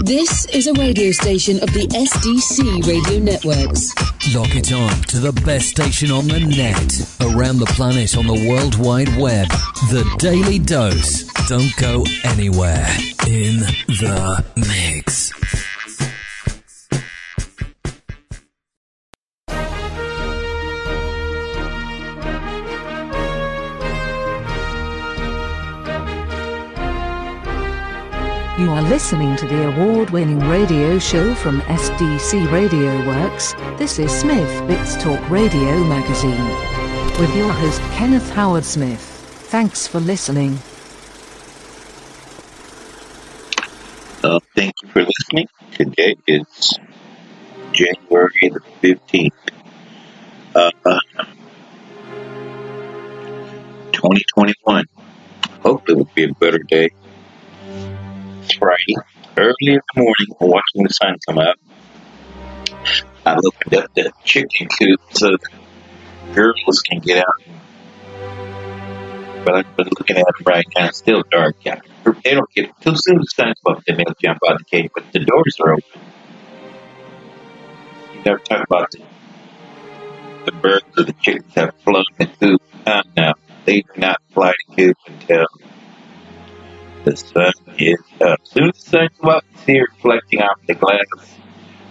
This 0.00 0.46
is 0.46 0.66
a 0.66 0.72
radio 0.74 1.12
station 1.12 1.56
of 1.62 1.72
the 1.72 1.86
SDC 1.88 2.86
Radio 2.86 3.18
Networks. 3.20 3.94
Lock 4.34 4.54
it 4.56 4.72
on 4.72 4.90
to 5.02 5.18
the 5.18 5.32
best 5.44 5.68
station 5.68 6.10
on 6.10 6.26
the 6.26 6.40
net, 6.40 7.34
around 7.34 7.58
the 7.58 7.66
planet 7.66 8.16
on 8.16 8.26
the 8.26 8.48
World 8.48 8.78
Wide 8.78 9.16
Web. 9.16 9.48
The 9.90 10.04
Daily 10.18 10.58
Dose. 10.58 11.24
Don't 11.48 11.74
go 11.76 12.04
anywhere. 12.24 12.86
In 13.26 13.60
the 13.86 14.44
mix. 14.56 15.32
Are 28.74 28.82
listening 28.82 29.36
to 29.36 29.46
the 29.46 29.68
award 29.68 30.10
winning 30.10 30.40
radio 30.48 30.98
show 30.98 31.32
from 31.32 31.60
SDC 31.60 32.50
Radio 32.50 33.06
Works. 33.06 33.52
This 33.78 34.00
is 34.00 34.10
Smith 34.10 34.66
Bits 34.66 34.96
Talk 34.96 35.30
Radio 35.30 35.84
Magazine. 35.84 36.44
With 37.20 37.36
your 37.36 37.52
host 37.52 37.80
Kenneth 37.92 38.28
Howard 38.30 38.64
Smith. 38.64 39.00
Thanks 39.48 39.86
for 39.86 40.00
listening. 40.00 40.58
Uh, 44.24 44.40
thank 44.56 44.74
you 44.82 44.88
for 44.88 45.04
listening. 45.04 45.46
Today 45.70 46.16
is 46.26 46.76
January 47.70 48.50
the 48.50 48.60
15th, 48.82 49.30
uh, 50.56 50.70
2021. 53.92 54.86
Hopefully, 55.62 55.92
it 55.92 55.96
will 55.96 56.10
be 56.16 56.24
a 56.24 56.34
better 56.34 56.58
day. 56.58 56.90
Friday. 58.52 58.96
Early 59.36 59.54
in 59.60 59.80
the 59.94 60.00
morning, 60.02 60.28
watching 60.40 60.84
the 60.84 60.90
sun 60.90 61.16
come 61.26 61.38
up. 61.38 61.56
I 63.26 63.36
opened 63.36 63.74
up 63.74 63.94
the 63.94 64.12
chicken 64.24 64.68
coop 64.68 65.00
so 65.12 65.30
the 65.30 66.34
girls 66.34 66.80
can 66.80 67.00
get 67.00 67.18
out. 67.18 67.42
But 69.44 69.54
I've 69.54 69.76
been 69.76 69.88
looking 69.98 70.16
at 70.16 70.24
them 70.24 70.44
right 70.46 70.64
now. 70.76 70.88
It's 70.88 70.98
still 70.98 71.22
dark 71.30 71.56
out. 71.66 71.82
They 72.22 72.34
don't 72.34 72.50
get 72.54 72.80
too 72.80 72.94
soon 72.96 73.18
the 73.18 73.26
sun 73.34 73.54
comes 73.64 73.78
up, 73.78 73.84
then 73.86 73.96
they'll 73.98 74.14
jump 74.22 74.38
out 74.48 74.58
the 74.58 74.64
cage. 74.64 74.90
But 74.94 75.12
the 75.12 75.20
doors 75.20 75.56
are 75.60 75.72
open. 75.72 76.00
You 78.14 78.22
never 78.24 78.38
talk 78.38 78.64
about 78.64 78.90
the, 78.92 79.02
the 80.46 80.52
birds 80.52 80.84
or 80.96 81.04
the 81.04 81.12
chickens 81.14 81.52
that 81.54 81.74
flown 81.82 82.04
the 82.18 82.26
coop. 82.26 82.62
Oh, 82.86 83.00
no, 83.16 83.32
they 83.64 83.80
do 83.82 83.88
not 83.96 84.20
fly 84.32 84.52
the 84.68 84.76
coop 84.76 84.96
until 85.06 85.46
the 87.04 87.16
sun 87.16 87.52
As 88.24 88.38
soon 88.44 88.70
as 88.70 88.84
the 88.84 88.90
sun 88.90 89.08
comes 89.20 89.34
up, 89.34 89.44
you 89.52 89.58
see 89.58 89.72
it 89.72 89.82
reflecting 89.96 90.40
off 90.40 90.58
the 90.66 90.74
glass 90.74 91.04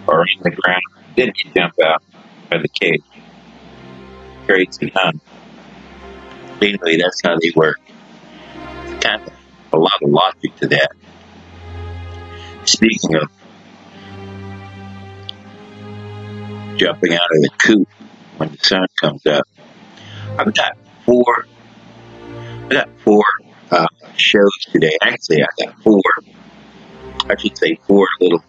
or 0.08 0.22
in 0.22 0.42
the 0.42 0.50
ground. 0.50 0.82
Then 1.16 1.28
you 1.28 1.52
jump 1.56 1.74
out 1.84 2.02
of 2.50 2.62
the 2.62 2.68
cage. 2.68 3.04
Crazy, 4.46 4.92
huh? 4.92 5.12
Anyway, 6.60 6.96
that's 6.96 7.20
how 7.22 7.36
they 7.40 7.52
work. 7.54 7.78
Kind 9.00 9.22
of 9.22 9.32
a 9.72 9.78
lot 9.78 10.02
of 10.02 10.10
logic 10.10 10.56
to 10.56 10.68
that. 10.68 10.90
Speaking 12.64 13.14
of 13.14 13.30
jumping 16.76 17.12
out 17.12 17.30
of 17.30 17.42
the 17.42 17.50
coop 17.58 17.88
when 18.38 18.50
the 18.50 18.58
sun 18.58 18.86
comes 19.00 19.24
up, 19.26 19.46
I've 20.36 20.52
got 20.52 20.76
four. 21.04 21.46
I 22.64 22.68
got 22.70 22.88
four 23.04 23.22
uh, 23.74 23.86
shows 24.16 24.52
today. 24.70 24.96
Actually, 25.02 25.42
I 25.42 25.64
got 25.64 25.82
four. 25.82 26.00
I 27.28 27.36
should 27.38 27.58
say 27.58 27.76
four 27.86 28.06
little 28.20 28.44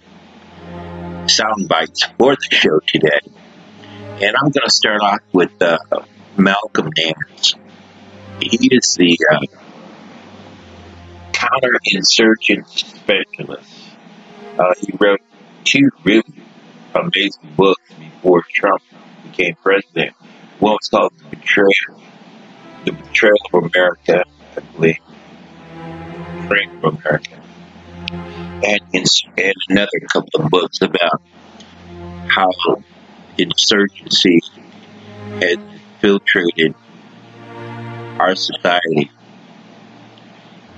sound 1.27 1.67
bites 1.67 2.03
for 2.17 2.35
the 2.35 2.55
show 2.55 2.79
today. 2.85 3.19
And 4.21 4.35
I'm 4.35 4.51
going 4.51 4.65
to 4.65 4.71
start 4.71 5.01
off 5.01 5.19
with 5.33 5.61
uh, 5.61 5.77
Malcolm 6.37 6.89
Nance. 6.95 7.55
He 8.39 8.69
is 8.71 8.95
the 8.95 9.17
uh, 9.31 9.39
counterinsurgent 11.31 12.67
specialist. 12.67 13.71
Uh, 14.59 14.73
he 14.79 14.93
wrote 14.99 15.21
two 15.63 15.89
really 16.03 16.23
amazing 16.93 17.53
books 17.57 17.81
before 17.97 18.43
Trump 18.53 18.81
became 19.23 19.55
president. 19.55 20.15
One 20.59 20.73
was 20.73 20.87
called 20.89 21.13
The 21.17 21.35
Betrayal, 21.35 22.01
The 22.85 22.91
Betrayal 22.91 23.37
of 23.53 23.63
America, 23.65 24.23
I 24.55 24.59
believe. 24.59 25.04
Betrayal 26.47 26.71
of 26.83 26.99
America. 27.05 27.41
And, 28.63 28.81
and 28.93 29.53
another 29.69 29.99
couple 30.11 30.41
of 30.41 30.49
books 30.49 30.81
about 30.81 31.21
how 32.27 32.51
insurgency 33.37 34.39
has 35.41 35.57
infiltrated 36.01 36.75
our 38.19 38.35
society 38.35 39.11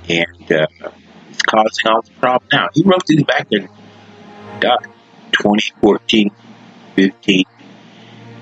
and 0.09 0.51
uh, 0.51 0.67
it's 1.29 1.41
causing 1.43 1.87
all 1.87 2.01
the 2.01 2.11
problems 2.11 2.51
now. 2.51 2.69
He 2.73 2.83
wrote 2.83 3.05
these 3.05 3.23
back 3.23 3.47
in 3.51 3.67
God, 4.59 4.87
2014, 5.33 6.31
15, 6.95 7.43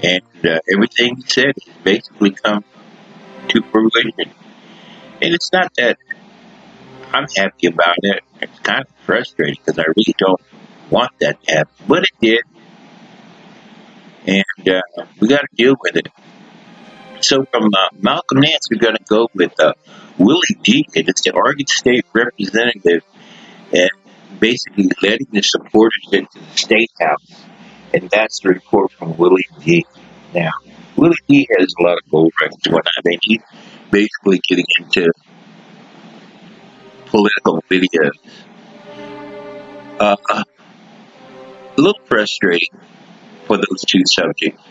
and 0.04 0.22
uh, 0.44 0.60
everything 0.72 1.16
he 1.18 1.22
said 1.24 1.54
has 1.66 1.76
basically 1.84 2.32
come 2.32 2.64
to 3.50 3.62
fruition. 3.64 4.32
And 5.22 5.34
it's 5.34 5.52
not 5.52 5.74
that 5.76 5.98
I'm 7.14 7.28
happy 7.36 7.68
about 7.68 7.96
it. 8.02 8.24
It's 8.42 8.60
kind 8.60 8.82
of 8.82 8.88
frustrating 9.06 9.56
because 9.56 9.80
I 9.80 9.84
really 9.96 10.16
don't 10.18 10.42
want 10.90 11.12
that 11.20 11.42
to 11.44 11.56
happen, 11.56 11.74
but 11.88 12.04
it 12.04 12.10
did. 12.22 12.42
And 14.28 14.70
uh, 14.70 15.06
we 15.20 15.28
got 15.28 15.42
to 15.42 15.48
deal 15.56 15.76
with 15.80 15.96
it. 15.98 16.08
So 17.22 17.46
from 17.46 17.66
uh, 17.74 17.90
Malcolm 18.00 18.40
Nance, 18.42 18.68
we're 18.70 18.80
going 18.80 18.98
to 18.98 19.04
go 19.08 19.30
with 19.34 19.60
uh, 19.60 19.74
Willie 20.18 20.42
Deaton. 20.64 21.08
It's 21.08 21.22
the 21.22 21.34
Oregon 21.34 21.68
State 21.68 22.06
representative, 22.14 23.04
and 23.74 23.90
basically 24.40 24.90
letting 25.02 25.28
the 25.32 25.42
supporters 25.42 26.08
into 26.12 26.40
the 26.40 26.58
state 26.58 26.92
house. 27.00 27.46
And 27.94 28.10
that's 28.10 28.42
the 28.42 28.50
report 28.50 28.92
from 28.92 29.16
Willie 29.18 29.48
D. 29.64 29.86
Now, 30.34 30.52
Willie 30.96 31.16
D 31.28 31.48
has 31.58 31.74
a 31.80 31.84
lot 31.84 31.98
of 31.98 32.10
gold 32.10 32.34
records 32.42 32.68
whatnot. 32.68 32.92
I 32.98 33.02
mean, 33.06 33.20
he's 33.22 33.42
basically 33.92 34.42
getting 34.48 34.66
into 34.80 35.12
political 37.16 37.62
videos. 37.70 38.12
Uh, 39.98 40.18
a 40.30 40.44
little 41.78 42.02
frustrating 42.04 42.78
for 43.46 43.56
those 43.56 43.86
two 43.88 44.02
subjects. 44.06 44.62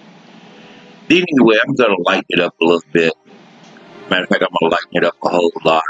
Anyway, 1.08 1.56
I'm 1.66 1.74
going 1.74 1.96
to 1.96 2.02
lighten 2.04 2.26
it 2.28 2.40
up 2.40 2.54
a 2.60 2.64
little 2.64 2.82
bit. 2.92 3.14
Matter 4.10 4.24
of 4.24 4.28
fact, 4.28 4.42
I'm 4.42 4.48
going 4.60 4.70
to 4.70 4.76
lighten 4.76 4.90
it 4.92 5.04
up 5.04 5.16
a 5.22 5.28
whole 5.30 5.52
lot. 5.64 5.82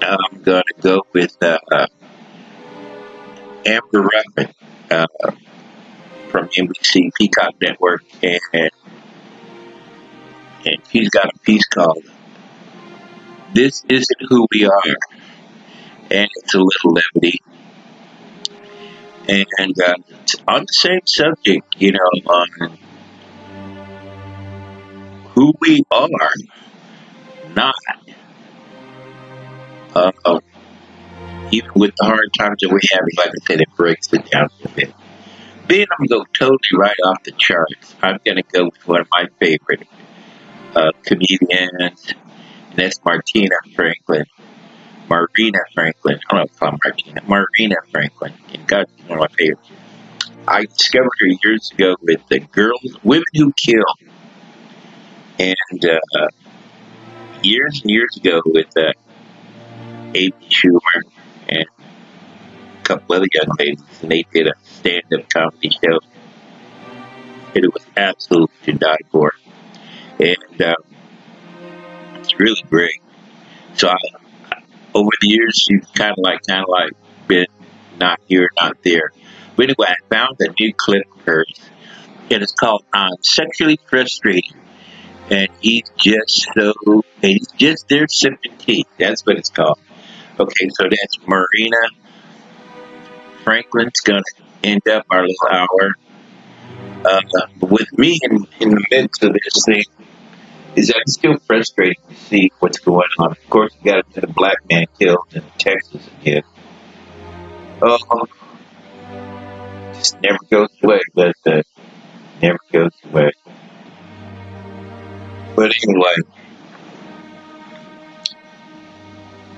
I'm 0.00 0.42
going 0.42 0.62
to 0.74 0.82
go 0.82 1.02
with 1.12 1.36
uh, 1.42 1.58
uh, 1.70 1.86
Amber 3.66 4.08
Ruffin 4.08 4.54
uh, 4.90 5.06
from 6.30 6.48
NBC 6.48 7.10
Peacock 7.14 7.56
Network, 7.60 8.04
and, 8.22 8.40
and 8.54 8.70
she's 10.90 11.10
got 11.10 11.34
a 11.34 11.38
piece 11.40 11.66
called 11.66 12.04
"This 13.52 13.84
Isn't 13.88 14.18
Who 14.30 14.46
We 14.50 14.64
Are," 14.64 14.96
and 16.10 16.28
it's 16.36 16.54
a 16.54 16.58
little 16.58 16.98
levity. 17.14 17.40
And 19.28 19.76
uh, 19.80 19.94
on 20.46 20.62
the 20.62 20.72
same 20.72 21.00
subject, 21.04 21.76
you 21.76 21.92
know, 21.92 22.32
on 22.32 22.78
who 25.34 25.52
we 25.60 25.82
are, 25.90 26.08
not. 27.54 27.74
Uh, 29.94 30.40
even 31.50 31.70
with 31.74 31.92
the 31.96 32.04
hard 32.04 32.30
times 32.38 32.58
that 32.60 32.70
we're 32.70 32.80
having, 32.92 33.14
like 33.16 33.28
I 33.28 33.46
said, 33.46 33.60
it 33.60 33.68
breaks 33.76 34.12
it 34.12 34.30
down 34.30 34.48
a 34.64 34.68
bit. 34.68 34.94
Then 35.66 35.86
I'm 35.92 36.06
going 36.06 36.24
to 36.24 36.26
go 36.38 36.46
totally 36.46 36.78
right 36.78 36.96
off 37.04 37.22
the 37.24 37.32
charts. 37.32 37.94
I'm 38.02 38.18
going 38.24 38.36
to 38.36 38.42
go 38.42 38.64
with 38.64 38.86
one 38.86 39.00
of 39.00 39.08
my 39.10 39.26
favorite 39.38 39.86
uh, 40.74 40.92
comedians, 41.04 42.14
and 42.70 42.76
that's 42.76 43.04
Martina 43.04 43.56
Franklin. 43.74 44.24
Marina 45.08 45.58
Franklin. 45.74 46.20
I 46.30 46.36
don't 46.36 46.40
know 46.40 46.50
if 46.52 46.62
I'm 46.62 46.78
Martina. 46.84 47.22
Marina 47.26 47.76
Franklin. 47.90 48.34
And 48.52 48.66
God, 48.66 48.86
one 49.06 49.18
of 49.18 49.30
my 49.30 49.36
favorites. 49.36 49.70
I 50.46 50.64
discovered 50.64 51.10
her 51.20 51.26
years 51.42 51.70
ago 51.72 51.96
with 52.00 52.26
the 52.28 52.40
Girls, 52.40 52.96
Women 53.02 53.24
Who 53.34 53.52
Kill. 53.52 53.84
And 55.38 55.84
uh, 55.84 56.28
years 57.42 57.80
and 57.82 57.90
years 57.90 58.16
ago 58.16 58.40
with 58.44 58.76
uh, 58.76 58.92
Amy 60.14 60.32
Schumer 60.48 61.02
and 61.48 61.66
a 61.68 62.82
couple 62.82 63.16
other 63.16 63.26
young 63.32 63.56
ladies, 63.58 63.82
and 64.02 64.10
they 64.10 64.24
did 64.32 64.48
a 64.48 64.54
stand-up 64.64 65.28
comedy 65.28 65.70
show, 65.70 66.00
and 67.54 67.64
it 67.64 67.72
was 67.72 67.84
absolutely 67.96 68.56
to 68.64 68.72
die 68.72 68.96
for. 69.10 69.32
And 70.18 70.62
uh, 70.62 70.74
it's 72.16 72.38
really 72.38 72.62
great. 72.68 73.00
So 73.74 73.88
I, 73.88 73.96
over 74.94 75.10
the 75.20 75.28
years, 75.28 75.54
she's 75.56 75.86
kind 75.94 76.12
of 76.12 76.18
like, 76.18 76.40
kind 76.46 76.62
of 76.62 76.68
like 76.68 76.92
been 77.26 77.46
not 77.98 78.20
here, 78.28 78.48
not 78.60 78.82
there. 78.82 79.12
But 79.56 79.64
anyway, 79.64 79.88
I 79.88 80.14
found 80.14 80.36
a 80.40 80.54
new 80.58 80.72
clip 80.76 81.02
of 81.14 81.22
hers, 81.22 81.60
and 82.30 82.42
it's 82.42 82.52
called 82.52 82.84
"I'm 82.92 83.22
Sexually 83.22 83.78
Frustrated." 83.86 84.54
And 85.30 85.48
he's 85.60 85.90
just 85.96 86.48
so, 86.56 86.72
and 87.22 87.32
he's 87.32 87.52
just 87.52 87.88
there 87.88 88.08
sipping 88.08 88.56
tea. 88.58 88.86
That's 88.98 89.26
what 89.26 89.36
it's 89.36 89.50
called. 89.50 89.78
Okay, 90.40 90.68
so 90.70 90.84
that's 90.88 91.18
Marina 91.26 91.76
Franklin's 93.48 94.00
to 94.04 94.22
end 94.62 94.86
up 94.88 95.06
our 95.10 95.22
little 95.22 95.48
hour. 95.50 95.96
Uh, 97.04 97.20
with 97.62 97.96
me 97.96 98.18
in, 98.22 98.46
in 98.60 98.70
the 98.70 98.84
midst 98.90 99.22
of 99.22 99.32
this 99.32 99.64
thing, 99.64 99.84
is 100.78 100.88
that 100.88 101.02
still 101.08 101.36
frustrating 101.38 102.00
to 102.08 102.14
see 102.14 102.52
what's 102.60 102.78
going 102.78 103.08
on. 103.18 103.32
Of 103.32 103.50
course, 103.50 103.74
you 103.82 103.92
got 103.92 104.04
a 104.16 104.26
black 104.28 104.58
man 104.70 104.86
killed 104.96 105.26
in 105.32 105.42
Texas 105.58 106.08
again. 106.20 106.42
Oh, 107.82 107.98
just 109.94 110.20
never 110.20 110.38
goes 110.48 110.68
away, 110.82 111.00
does 111.16 111.34
it? 111.46 111.66
Uh, 111.66 111.82
never 112.40 112.60
goes 112.70 112.92
away. 113.10 113.32
But 115.56 115.72
anyway, 115.82 116.14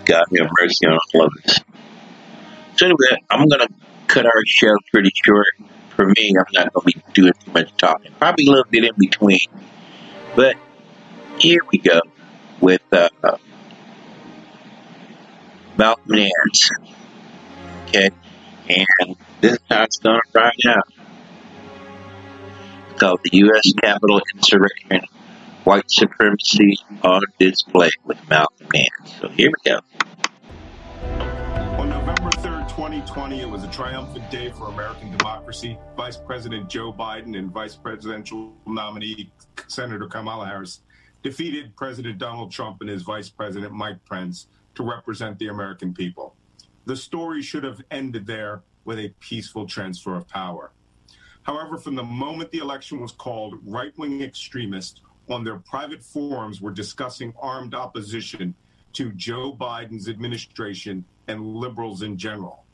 God 0.07 0.25
have 0.39 0.51
mercy 0.59 0.87
on 0.87 0.99
all 1.15 1.27
of 1.27 1.33
us. 1.45 1.61
So 2.77 2.87
anyway, 2.87 3.23
I'm 3.29 3.47
gonna 3.47 3.69
cut 4.07 4.25
our 4.25 4.43
show 4.47 4.75
pretty 4.91 5.13
short. 5.23 5.49
For 5.91 6.07
me, 6.07 6.35
I'm 6.39 6.45
not 6.55 6.73
gonna 6.73 6.85
be 6.87 6.97
doing 7.13 7.35
too 7.45 7.53
much 7.53 7.77
talking. 7.77 8.11
Probably 8.19 8.47
a 8.47 8.49
little 8.49 8.65
bit 8.71 8.85
in 8.85 8.95
between. 8.97 9.41
But 10.35 10.57
here 11.41 11.61
we 11.73 11.79
go 11.79 12.01
with 12.61 12.83
uh, 12.93 13.09
Malcolm 15.77 16.05
Nance. 16.09 16.71
Okay, 17.89 18.11
and 18.69 19.17
this 19.41 19.55
is 19.55 19.59
how 19.71 19.85
it's 19.85 19.99
gonna 19.99 20.21
ride 20.35 20.53
out. 20.69 20.89
It's 22.91 23.01
called 23.01 23.21
the 23.25 23.31
U.S. 23.39 23.73
Capitol 23.83 24.21
Insurrection 24.35 25.01
white 25.65 25.91
supremacy 25.91 26.77
on 27.03 27.23
display 27.39 27.91
with 28.05 28.19
Malcolm 28.29 28.67
Nance. 28.73 29.15
So 29.21 29.29
here 29.29 29.51
we 29.51 29.71
go. 29.71 29.81
On 31.79 31.89
November 31.89 32.31
3rd, 32.31 32.69
2020, 32.69 33.41
it 33.41 33.49
was 33.49 33.65
a 33.65 33.69
triumphant 33.69 34.31
day 34.31 34.51
for 34.51 34.69
American 34.69 35.17
democracy. 35.17 35.79
Vice 35.97 36.17
President 36.17 36.69
Joe 36.69 36.93
Biden 36.93 37.39
and 37.39 37.51
Vice 37.51 37.77
Presidential 37.77 38.53
nominee 38.67 39.33
Senator 39.69 40.07
Kamala 40.07 40.47
Harris 40.47 40.81
defeated 41.23 41.77
President 41.77 42.19
Donald 42.19 42.51
Trump 42.51 42.81
and 42.81 42.91
his 42.91 43.03
Vice 43.03 43.29
President 43.29 43.73
Mike 43.73 44.05
Pence 44.09 44.47
to 44.75 44.83
represent 44.83 45.39
the 45.39 45.49
American 45.49 45.93
people. 45.93 46.35
The 46.87 46.97
story 46.97 47.43
should 47.43 47.65
have 47.65 47.83
ended 47.91 48.27
there 48.27 48.63
with 48.85 48.99
a 48.99 49.15
peaceful 49.21 49.67
transfer 49.67 50.17
of 50.17 50.27
power. 50.29 50.73
However, 51.43 51.79
from 51.79 51.95
the 51.95 52.03
moment 52.03 52.51
the 52.51 52.59
election 52.59 53.01
was 53.01 53.13
called, 53.13 53.55
right 53.65 53.97
wing 53.99 54.23
extremists 54.23 55.01
on 55.29 55.45
their 55.45 55.59
private 55.59 56.03
forums 56.03 56.61
were 56.61 56.71
discussing 56.71 57.33
armed 57.41 57.75
opposition 57.75 58.55
to 58.93 59.13
Joe 59.13 59.57
Biden's 59.59 60.09
administration 60.09 61.05
and 61.29 61.55
liberals 61.55 62.03
in 62.03 62.17
general. 62.17 62.65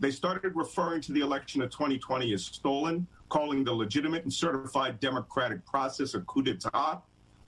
They 0.00 0.10
started 0.10 0.56
referring 0.56 1.02
to 1.02 1.12
the 1.12 1.20
election 1.20 1.62
of 1.62 1.70
2020 1.70 2.32
as 2.32 2.44
stolen, 2.44 3.06
calling 3.28 3.64
the 3.64 3.72
legitimate 3.72 4.24
and 4.24 4.32
certified 4.32 4.98
democratic 4.98 5.64
process 5.66 6.14
a 6.14 6.20
coup 6.22 6.42
d'etat. 6.42 7.02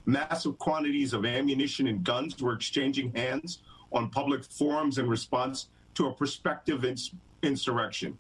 Massive 0.05 0.59
quantities 0.59 1.13
of 1.13 1.25
ammunition 1.25 1.87
and 1.87 2.03
guns 2.03 2.41
were 2.41 2.55
exchanging 2.55 3.13
hands 3.15 3.61
on 3.93 4.11
public 4.11 4.45
forums 4.45 4.99
in 4.99 5.09
response 5.09 5.69
to 5.95 6.07
a 6.07 6.13
prospective 6.13 6.85
ins- 6.85 7.13
insurrection. 7.43 8.19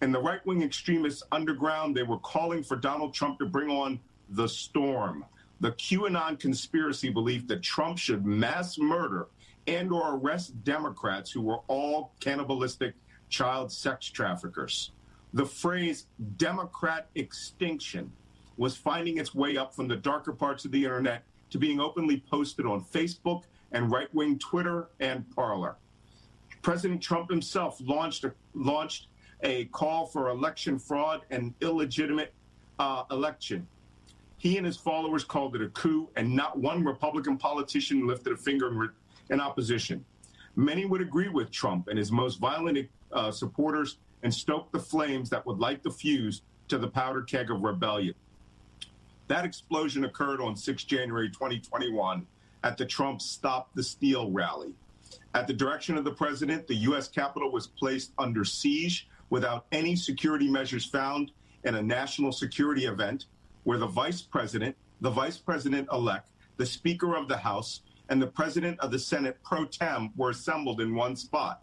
And 0.00 0.14
the 0.14 0.20
right 0.20 0.44
wing 0.44 0.62
extremists 0.62 1.22
underground, 1.32 1.96
they 1.96 2.02
were 2.02 2.18
calling 2.18 2.62
for 2.62 2.76
Donald 2.76 3.14
Trump 3.14 3.38
to 3.38 3.46
bring 3.46 3.70
on 3.70 3.98
the 4.30 4.48
storm, 4.48 5.24
the 5.60 5.72
QAnon 5.72 6.38
conspiracy 6.38 7.08
belief 7.08 7.46
that 7.46 7.62
Trump 7.62 7.96
should 7.96 8.26
mass 8.26 8.78
murder 8.78 9.28
and 9.66 9.90
or 9.90 10.16
arrest 10.16 10.62
Democrats 10.64 11.30
who 11.30 11.40
were 11.40 11.60
all 11.66 12.12
cannibalistic 12.20 12.94
child 13.28 13.72
sex 13.72 14.06
traffickers. 14.06 14.92
The 15.32 15.46
phrase 15.46 16.06
Democrat 16.36 17.08
extinction 17.14 18.12
was 18.56 18.76
finding 18.76 19.18
its 19.18 19.34
way 19.34 19.56
up 19.56 19.74
from 19.74 19.88
the 19.88 19.96
darker 19.96 20.32
parts 20.32 20.64
of 20.64 20.70
the 20.70 20.82
internet 20.82 21.22
to 21.50 21.58
being 21.58 21.80
openly 21.80 22.24
posted 22.30 22.66
on 22.66 22.82
Facebook 22.82 23.42
and 23.72 23.90
right-wing 23.90 24.38
Twitter 24.38 24.88
and 25.00 25.28
Parler. 25.34 25.76
President 26.62 27.02
Trump 27.02 27.30
himself 27.30 27.80
launched 27.80 28.24
a, 28.24 28.32
launched 28.54 29.08
a 29.42 29.66
call 29.66 30.06
for 30.06 30.30
election 30.30 30.78
fraud 30.78 31.22
and 31.30 31.54
illegitimate 31.60 32.32
uh, 32.78 33.04
election 33.10 33.66
he 34.38 34.56
and 34.56 34.66
his 34.66 34.76
followers 34.76 35.24
called 35.24 35.56
it 35.56 35.62
a 35.62 35.68
coup, 35.70 36.08
and 36.16 36.34
not 36.34 36.58
one 36.58 36.84
Republican 36.84 37.36
politician 37.36 38.06
lifted 38.06 38.32
a 38.32 38.36
finger 38.36 38.68
in, 38.68 38.90
in 39.30 39.40
opposition. 39.40 40.04
Many 40.56 40.84
would 40.84 41.00
agree 41.00 41.28
with 41.28 41.50
Trump 41.50 41.88
and 41.88 41.98
his 41.98 42.12
most 42.12 42.38
violent 42.38 42.88
uh, 43.12 43.30
supporters 43.30 43.98
and 44.22 44.32
stoke 44.32 44.70
the 44.72 44.78
flames 44.78 45.30
that 45.30 45.44
would 45.46 45.58
light 45.58 45.82
the 45.82 45.90
fuse 45.90 46.42
to 46.68 46.78
the 46.78 46.88
powder 46.88 47.22
keg 47.22 47.50
of 47.50 47.62
rebellion. 47.62 48.14
That 49.28 49.44
explosion 49.44 50.04
occurred 50.04 50.40
on 50.40 50.56
6 50.56 50.84
January 50.84 51.28
2021 51.28 52.26
at 52.62 52.76
the 52.76 52.86
Trump 52.86 53.20
Stop 53.20 53.74
the 53.74 53.82
Steal 53.82 54.30
rally. 54.30 54.74
At 55.34 55.46
the 55.46 55.52
direction 55.52 55.96
of 55.96 56.04
the 56.04 56.12
president, 56.12 56.66
the 56.66 56.74
U.S. 56.76 57.08
Capitol 57.08 57.50
was 57.50 57.66
placed 57.66 58.12
under 58.18 58.44
siege 58.44 59.08
without 59.30 59.66
any 59.72 59.96
security 59.96 60.48
measures 60.48 60.86
found 60.86 61.32
in 61.64 61.74
a 61.74 61.82
national 61.82 62.32
security 62.32 62.86
event 62.86 63.26
where 63.64 63.78
the 63.78 63.86
vice 63.86 64.22
president, 64.22 64.76
the 65.00 65.10
vice 65.10 65.36
president 65.36 65.88
elect, 65.92 66.30
the 66.56 66.66
Speaker 66.66 67.16
of 67.16 67.28
the 67.28 67.36
House, 67.36 67.82
and 68.08 68.22
the 68.22 68.26
President 68.26 68.78
of 68.80 68.92
the 68.92 68.98
Senate 68.98 69.36
pro 69.44 69.64
tem 69.64 70.12
were 70.16 70.30
assembled 70.30 70.80
in 70.80 70.94
one 70.94 71.16
spot. 71.16 71.62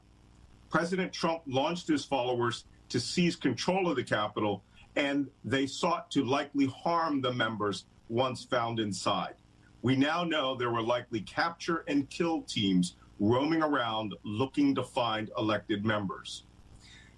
President 0.69 1.13
Trump 1.13 1.42
launched 1.48 1.88
his 1.88 2.04
followers 2.04 2.65
to 2.89 3.00
seize 3.00 3.36
control 3.36 3.89
of 3.89 3.95
the 3.95 4.04
Capitol, 4.04 4.63
and 4.95 5.29
they 5.43 5.65
sought 5.65 6.11
to 6.11 6.23
likely 6.23 6.67
harm 6.67 7.21
the 7.21 7.33
members 7.33 7.85
once 8.09 8.43
found 8.43 8.79
inside. 8.79 9.35
We 9.81 9.95
now 9.95 10.23
know 10.23 10.55
there 10.55 10.71
were 10.71 10.81
likely 10.81 11.21
capture 11.21 11.83
and 11.87 12.09
kill 12.09 12.41
teams 12.43 12.95
roaming 13.19 13.61
around 13.61 14.15
looking 14.23 14.75
to 14.75 14.83
find 14.83 15.29
elected 15.37 15.85
members. 15.85 16.43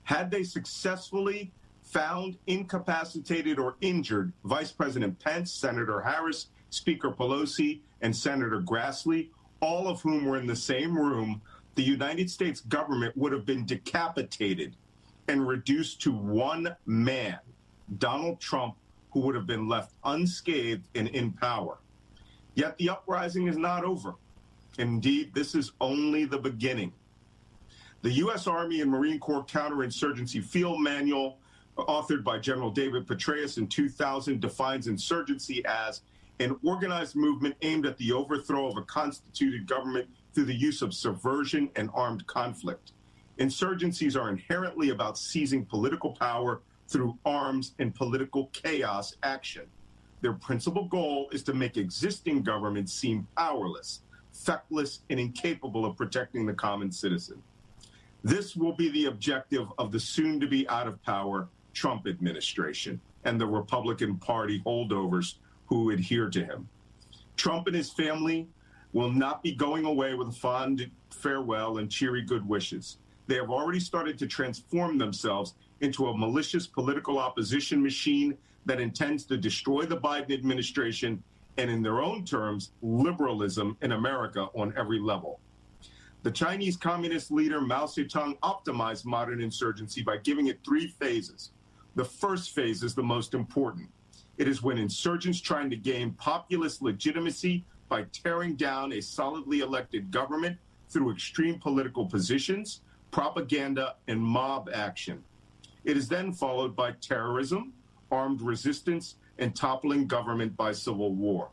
Had 0.04 0.32
they 0.32 0.44
successfully 0.44 1.52
found 1.82 2.38
incapacitated 2.48 3.60
or 3.60 3.76
injured 3.82 4.34
Vice 4.44 4.72
President 4.72 5.20
Pence, 5.20 5.52
Senator 5.52 6.02
Harris, 6.02 6.48
Speaker 6.70 7.12
Pelosi, 7.12 7.82
and 8.02 8.16
Senator 8.16 8.62
Grassley, 8.62 9.30
all 9.62 9.88
of 9.88 10.02
whom 10.02 10.26
were 10.26 10.38
in 10.38 10.48
the 10.48 10.56
same 10.56 10.98
room, 10.98 11.42
the 11.76 11.84
United 11.84 12.30
States 12.30 12.62
government 12.62 13.16
would 13.16 13.32
have 13.32 13.46
been 13.46 13.66
decapitated 13.66 14.76
and 15.28 15.48
reduced 15.48 16.02
to 16.02 16.12
one 16.12 16.76
man, 16.86 17.40
Donald 17.98 18.40
Trump, 18.40 18.76
who 19.12 19.22
would 19.22 19.36
have 19.36 19.48
been 19.48 19.68
left 19.68 19.94
unscathed 20.04 20.88
and 20.96 21.08
in 21.10 21.32
power. 21.32 21.78
Yet 22.56 22.78
the 22.78 22.90
uprising 22.90 23.48
is 23.48 23.58
not 23.58 23.84
over. 23.84 24.16
Indeed, 24.78 25.34
this 25.34 25.56
is 25.56 25.72
only 25.80 26.26
the 26.26 26.38
beginning. 26.38 26.92
The 28.02 28.12
U.S. 28.12 28.46
Army 28.46 28.82
and 28.82 28.92
Marine 28.92 29.20
Corps 29.20 29.46
Counterinsurgency 29.46 30.44
Field 30.44 30.82
Manual 30.82 31.38
authored 31.78 32.24
by 32.24 32.40
General 32.40 32.72
David 32.72 33.06
Petraeus 33.08 33.58
in 33.58 33.68
2000, 33.68 34.40
defines 34.40 34.88
insurgency 34.88 35.64
as 35.66 36.02
an 36.40 36.58
organized 36.64 37.16
movement 37.16 37.56
aimed 37.62 37.86
at 37.86 37.98
the 37.98 38.12
overthrow 38.12 38.68
of 38.68 38.78
a 38.78 38.82
constituted 38.84 39.68
government 39.68 40.08
through 40.34 40.46
the 40.46 40.56
use 40.56 40.82
of 40.82 40.94
subversion 40.94 41.70
and 41.76 41.90
armed 41.94 42.26
conflict. 42.28 42.92
Insurgencies 43.40 44.20
are 44.20 44.30
inherently 44.30 44.90
about 44.90 45.18
seizing 45.18 45.66
political 45.66 46.12
power 46.12 46.62
through 46.88 47.18
arms 47.26 47.74
and 47.80 47.94
political 47.94 48.48
chaos 48.54 49.16
action. 49.24 49.66
Their 50.22 50.34
principal 50.34 50.86
goal 50.86 51.30
is 51.32 51.44
to 51.44 51.54
make 51.54 51.78
existing 51.78 52.44
governments 52.44 52.94
seem 52.94 53.28
powerless, 53.38 54.02
feckless, 54.32 55.02
and 55.10 55.20
incapable 55.20 55.86
of 55.86 55.98
protecting 55.98 56.46
the 56.46 56.54
common 56.54 56.92
citizen. 56.92 57.42
This 58.24 58.56
will 58.56 58.74
be 58.74 58.90
the 58.90 59.06
objective 59.06 59.68
of 59.78 59.92
the 59.92 60.00
soon 60.00 60.40
to 60.40 60.48
be 60.48 60.68
out 60.68 60.88
of 60.88 61.02
power 61.04 61.48
Trump 61.74 62.08
administration 62.08 63.00
and 63.24 63.40
the 63.40 63.46
Republican 63.46 64.18
Party 64.18 64.62
holdovers 64.66 65.36
who 65.68 65.92
adhere 65.92 66.30
to 66.30 66.44
him. 66.44 66.68
Trump 67.38 67.68
and 67.68 67.76
his 67.76 67.92
family 67.92 68.48
will 68.94 69.12
not 69.12 69.44
be 69.44 69.54
going 69.54 69.86
away 69.86 70.14
with 70.16 70.30
a 70.30 70.32
fond 70.32 70.90
farewell 71.12 71.80
and 71.80 71.92
cheery 71.92 72.22
good 72.22 72.48
wishes. 72.48 72.98
They 73.28 73.36
have 73.36 73.50
already 73.50 73.80
started 73.80 74.18
to 74.20 74.28
transform 74.28 74.98
themselves 74.98 75.56
into 75.82 76.08
a 76.08 76.18
malicious 76.18 76.68
political 76.68 77.20
opposition 77.20 77.82
machine 77.82 78.38
that 78.66 78.80
intends 78.80 79.26
to 79.26 79.38
destroy 79.38 79.86
the 79.86 79.98
Biden 79.98 80.32
administration 80.34 81.22
and, 81.58 81.70
in 81.70 81.82
their 81.82 82.02
own 82.02 82.26
terms, 82.26 82.72
liberalism 82.82 83.78
in 83.82 83.92
America 83.92 84.48
on 84.56 84.74
every 84.78 85.00
level. 85.00 85.40
The 86.24 86.32
Chinese 86.32 86.76
Communist 86.76 87.32
leader 87.32 87.62
Mao 87.62 87.86
Zedong 87.86 88.40
optimized 88.40 89.06
modern 89.06 89.42
insurgency 89.42 90.02
by 90.02 90.18
giving 90.18 90.48
it 90.48 90.60
three 90.66 90.88
phases. 90.88 91.52
The 91.96 92.04
first 92.04 92.56
phase 92.56 92.82
is 92.82 92.96
the 92.96 93.04
most 93.04 93.34
important. 93.34 93.90
It 94.38 94.48
is 94.48 94.64
when 94.64 94.78
insurgents 94.78 95.40
trying 95.40 95.70
to 95.70 95.78
gain 95.78 96.12
populist 96.14 96.82
legitimacy 96.82 97.64
by 97.88 98.06
tearing 98.12 98.56
down 98.56 98.94
a 98.94 99.02
solidly 99.02 99.60
elected 99.60 100.12
government 100.12 100.58
through 100.90 101.12
extreme 101.12 101.60
political 101.60 102.06
positions, 102.06 102.82
propaganda, 103.12 103.96
and 104.08 104.20
mob 104.20 104.70
action. 104.74 105.24
It 105.86 105.96
is 105.96 106.08
then 106.08 106.34
followed 106.34 106.76
by 106.76 106.94
terrorism, 106.94 107.72
armed 108.12 108.42
resistance, 108.42 109.16
and 109.38 109.56
toppling 109.56 110.08
government 110.08 110.58
by 110.58 110.72
civil 110.72 111.14
war. 111.14 111.50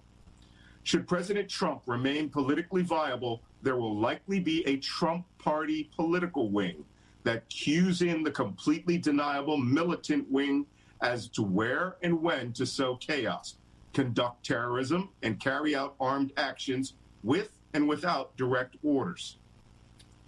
Should 0.84 1.06
President 1.06 1.48
Trump 1.48 1.82
remain 1.86 2.28
politically 2.28 2.82
viable, 2.82 3.42
there 3.62 3.76
will 3.76 3.96
likely 3.96 4.40
be 4.40 4.66
a 4.66 4.78
Trump 4.78 5.26
party 5.38 5.90
political 5.94 6.50
wing 6.50 6.84
that 7.24 7.48
cues 7.48 8.02
in 8.02 8.24
the 8.24 8.30
completely 8.30 8.98
deniable 8.98 9.58
militant 9.58 10.28
wing 10.30 10.66
as 11.02 11.28
to 11.28 11.42
where 11.42 11.96
and 12.02 12.20
when 12.20 12.52
to 12.54 12.64
sow 12.64 12.96
chaos, 12.96 13.56
conduct 13.92 14.44
terrorism, 14.44 15.10
and 15.22 15.38
carry 15.38 15.76
out 15.76 15.94
armed 16.00 16.32
actions 16.36 16.94
with 17.22 17.50
and 17.74 17.86
without 17.86 18.36
direct 18.36 18.76
orders. 18.82 19.36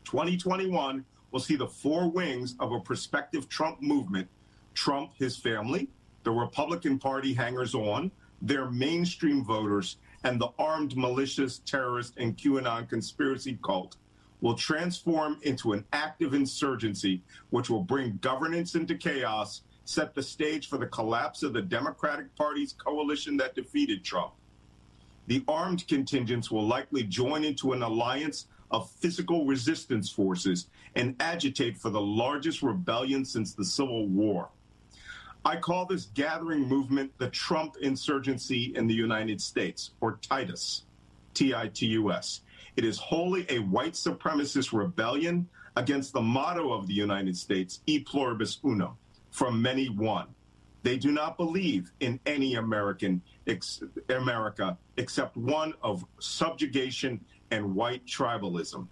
2021 0.05 1.05
will 1.35 1.41
see 1.41 1.57
the 1.57 1.67
four 1.67 2.09
wings 2.09 2.55
of 2.61 2.71
a 2.71 2.79
prospective 2.79 3.49
Trump 3.49 3.83
movement 3.83 4.29
Trump, 4.73 5.11
his 5.19 5.37
family, 5.37 5.89
the 6.23 6.31
Republican 6.31 6.97
Party 6.97 7.35
hangers 7.35 7.75
on, 7.75 8.13
their 8.41 8.71
mainstream 8.71 9.45
voters, 9.45 9.97
and 10.23 10.41
the 10.41 10.51
armed 10.61 10.97
malicious 10.97 11.59
terrorist 11.67 12.15
and 12.19 12.37
QAnon 12.37 12.89
conspiracy 12.89 13.59
cult 13.65 13.97
will 14.41 14.55
transform 14.55 15.41
into 15.43 15.73
an 15.73 15.85
active 15.93 16.35
insurgency 16.35 17.21
which 17.51 17.69
will 17.69 17.83
bring 17.83 18.17
governance 18.23 18.77
into 18.77 18.95
chaos, 18.95 19.63
set 19.85 20.15
the 20.15 20.23
stage 20.23 20.69
for 20.69 20.79
the 20.79 20.87
collapse 20.87 21.43
of 21.43 21.53
the 21.53 21.63
Democratic 21.63 22.33
Party's 22.37 22.73
coalition 22.75 23.37
that 23.39 23.57
defeated 23.57 24.05
Trump. 24.05 24.35
The 25.27 25.43
armed 25.49 25.89
contingents 25.89 26.51
will 26.51 26.67
likely 26.67 27.03
join 27.03 27.43
into 27.43 27.73
an 27.73 27.83
alliance 27.83 28.47
of 28.71 28.91
physical 28.91 29.47
resistance 29.47 30.11
forces 30.11 30.67
and 30.95 31.17
agitate 31.21 31.77
for 31.77 31.91
the 31.91 32.01
largest 32.01 32.63
rebellion 32.63 33.25
since 33.25 33.55
the 33.55 33.65
Civil 33.65 34.07
War. 34.09 34.49
I 35.45 35.57
call 35.57 35.85
this 35.85 36.07
gathering 36.15 36.63
movement 36.67 37.13
the 37.19 37.29
Trump 37.29 37.77
insurgency 37.83 38.73
in 38.77 38.87
the 38.87 38.95
United 38.95 39.41
States, 39.41 39.91
or 40.01 40.19
Titus, 40.23 40.85
T 41.35 41.55
I 41.55 41.69
T 41.69 41.87
U 41.87 42.13
S. 42.13 42.41
It 42.77 42.85
is 42.85 42.99
wholly 42.99 43.45
a 43.49 43.59
white 43.59 43.93
supremacist 43.93 44.73
rebellion 44.73 45.49
against 45.77 46.13
the 46.13 46.21
motto 46.21 46.73
of 46.73 46.87
the 46.87 46.95
United 46.95 47.37
States, 47.37 47.81
E 47.87 47.99
pluribus 47.99 48.59
unum, 48.65 48.97
from 49.31 49.61
many 49.61 49.89
one. 49.89 50.29
They 50.83 50.97
do 50.97 51.13
not 51.13 51.37
believe 51.37 51.93
in 52.01 52.21
any 52.27 52.55
American 52.55 53.23
ex- 53.47 53.83
America 54.09 54.79
except 54.97 55.37
one 55.37 55.75
of 55.83 56.05
subjugation 56.21 57.25
and 57.51 57.75
white 57.75 58.05
tribalism. 58.07 58.87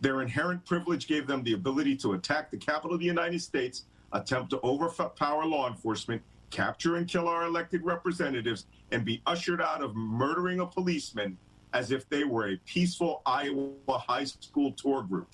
Their 0.00 0.22
inherent 0.22 0.64
privilege 0.64 1.06
gave 1.06 1.26
them 1.26 1.42
the 1.42 1.52
ability 1.52 1.96
to 1.98 2.14
attack 2.14 2.50
the 2.50 2.56
capital 2.56 2.94
of 2.94 3.00
the 3.00 3.06
United 3.06 3.40
States 3.40 3.84
attempt 4.12 4.50
to 4.50 4.60
overpower 4.64 5.44
law 5.44 5.68
enforcement, 5.68 6.22
capture 6.50 6.96
and 6.96 7.06
kill 7.06 7.28
our 7.28 7.44
elected 7.44 7.84
representatives, 7.84 8.66
and 8.90 9.04
be 9.04 9.22
ushered 9.26 9.60
out 9.60 9.82
of 9.82 9.94
murdering 9.94 10.60
a 10.60 10.66
policeman 10.66 11.36
as 11.72 11.92
if 11.92 12.08
they 12.08 12.24
were 12.24 12.48
a 12.48 12.56
peaceful 12.66 13.22
Iowa 13.24 13.72
high 13.88 14.24
school 14.24 14.72
tour 14.72 15.02
group. 15.02 15.28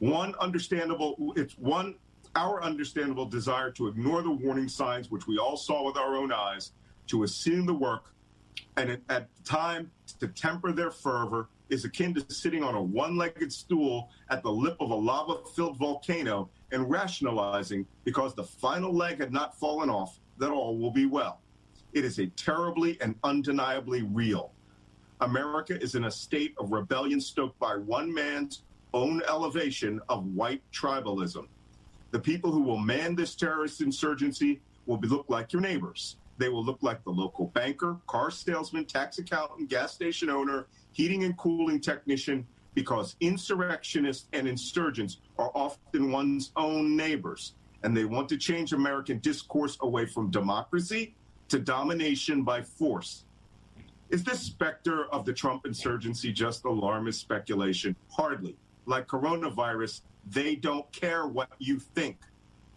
One 0.00 0.34
understandable, 0.40 1.32
it's 1.36 1.56
one, 1.58 1.94
our 2.34 2.62
understandable 2.62 3.26
desire 3.26 3.70
to 3.72 3.86
ignore 3.86 4.22
the 4.22 4.32
warning 4.32 4.68
signs, 4.68 5.10
which 5.10 5.28
we 5.28 5.38
all 5.38 5.56
saw 5.56 5.86
with 5.86 5.96
our 5.96 6.16
own 6.16 6.32
eyes, 6.32 6.72
to 7.08 7.22
assume 7.22 7.66
the 7.66 7.74
work, 7.74 8.12
and 8.76 8.90
at, 8.90 9.00
at 9.08 9.28
time 9.44 9.90
to 10.18 10.26
temper 10.26 10.72
their 10.72 10.90
fervor 10.90 11.48
is 11.72 11.86
akin 11.86 12.12
to 12.12 12.24
sitting 12.28 12.62
on 12.62 12.74
a 12.74 12.82
one 12.82 13.16
legged 13.16 13.50
stool 13.50 14.10
at 14.28 14.42
the 14.42 14.50
lip 14.50 14.76
of 14.78 14.90
a 14.90 14.94
lava 14.94 15.38
filled 15.56 15.78
volcano 15.78 16.50
and 16.70 16.90
rationalizing 16.90 17.86
because 18.04 18.34
the 18.34 18.44
final 18.44 18.94
leg 18.94 19.18
had 19.18 19.32
not 19.32 19.58
fallen 19.58 19.88
off 19.88 20.20
that 20.36 20.50
all 20.50 20.76
will 20.76 20.90
be 20.90 21.06
well. 21.06 21.40
It 21.94 22.04
is 22.04 22.18
a 22.18 22.26
terribly 22.26 23.00
and 23.00 23.14
undeniably 23.24 24.02
real. 24.02 24.52
America 25.22 25.80
is 25.80 25.94
in 25.94 26.04
a 26.04 26.10
state 26.10 26.54
of 26.58 26.72
rebellion 26.72 27.20
stoked 27.22 27.58
by 27.58 27.76
one 27.76 28.12
man's 28.12 28.64
own 28.92 29.22
elevation 29.26 29.98
of 30.10 30.26
white 30.26 30.62
tribalism. 30.74 31.46
The 32.10 32.18
people 32.18 32.52
who 32.52 32.60
will 32.60 32.78
man 32.78 33.14
this 33.14 33.34
terrorist 33.34 33.80
insurgency 33.80 34.60
will 34.84 34.98
be, 34.98 35.08
look 35.08 35.24
like 35.30 35.54
your 35.54 35.62
neighbors. 35.62 36.16
They 36.36 36.50
will 36.50 36.64
look 36.64 36.82
like 36.82 37.02
the 37.04 37.10
local 37.10 37.46
banker, 37.46 37.96
car 38.06 38.30
salesman, 38.30 38.84
tax 38.84 39.18
accountant, 39.18 39.70
gas 39.70 39.94
station 39.94 40.28
owner, 40.28 40.66
heating 40.92 41.24
and 41.24 41.36
cooling 41.36 41.80
technician, 41.80 42.46
because 42.74 43.16
insurrectionists 43.20 44.28
and 44.32 44.48
insurgents 44.48 45.18
are 45.38 45.50
often 45.54 46.10
one's 46.10 46.52
own 46.56 46.96
neighbors, 46.96 47.54
and 47.82 47.96
they 47.96 48.04
want 48.04 48.28
to 48.28 48.36
change 48.36 48.72
American 48.72 49.18
discourse 49.18 49.76
away 49.82 50.06
from 50.06 50.30
democracy 50.30 51.14
to 51.48 51.58
domination 51.58 52.42
by 52.42 52.62
force. 52.62 53.24
Is 54.10 54.22
this 54.24 54.40
specter 54.40 55.06
of 55.06 55.24
the 55.24 55.32
Trump 55.32 55.66
insurgency 55.66 56.32
just 56.32 56.64
alarmist 56.64 57.20
speculation? 57.20 57.96
Hardly. 58.10 58.56
Like 58.86 59.06
coronavirus, 59.06 60.02
they 60.30 60.54
don't 60.54 60.90
care 60.92 61.26
what 61.26 61.50
you 61.58 61.78
think. 61.78 62.18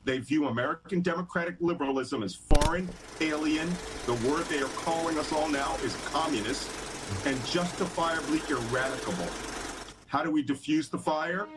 They 0.05 0.19
view 0.19 0.47
American 0.47 1.01
democratic 1.01 1.55
liberalism 1.59 2.21
as 2.21 2.35
foreign, 2.35 2.87
alien. 3.21 3.69
The 4.05 4.13
word 4.29 4.45
they 4.45 4.59
are 4.59 4.69
calling 4.75 5.17
us 5.17 5.33
all 5.33 5.49
now 5.49 5.75
is 5.77 5.95
communist 6.05 6.69
and 7.25 7.45
justifiably 7.45 8.39
eradicable. 8.39 9.29
How 10.07 10.23
do 10.23 10.31
we 10.31 10.41
diffuse 10.41 10.89
the 10.89 10.97
fire? 10.97 11.47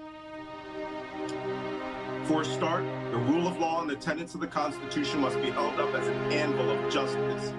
For 2.25 2.43
a 2.43 2.45
start, 2.45 2.85
the 3.11 3.19
rule 3.19 3.47
of 3.47 3.59
law 3.59 3.81
and 3.81 3.89
the 3.89 3.97
tenets 3.97 4.35
of 4.35 4.41
the 4.41 4.47
Constitution 4.47 5.21
must 5.21 5.41
be 5.41 5.51
held 5.51 5.81
up 5.81 5.95
as 5.95 6.07
an 6.07 6.33
anvil 6.33 6.71
of 6.71 6.93
justice. 6.93 7.53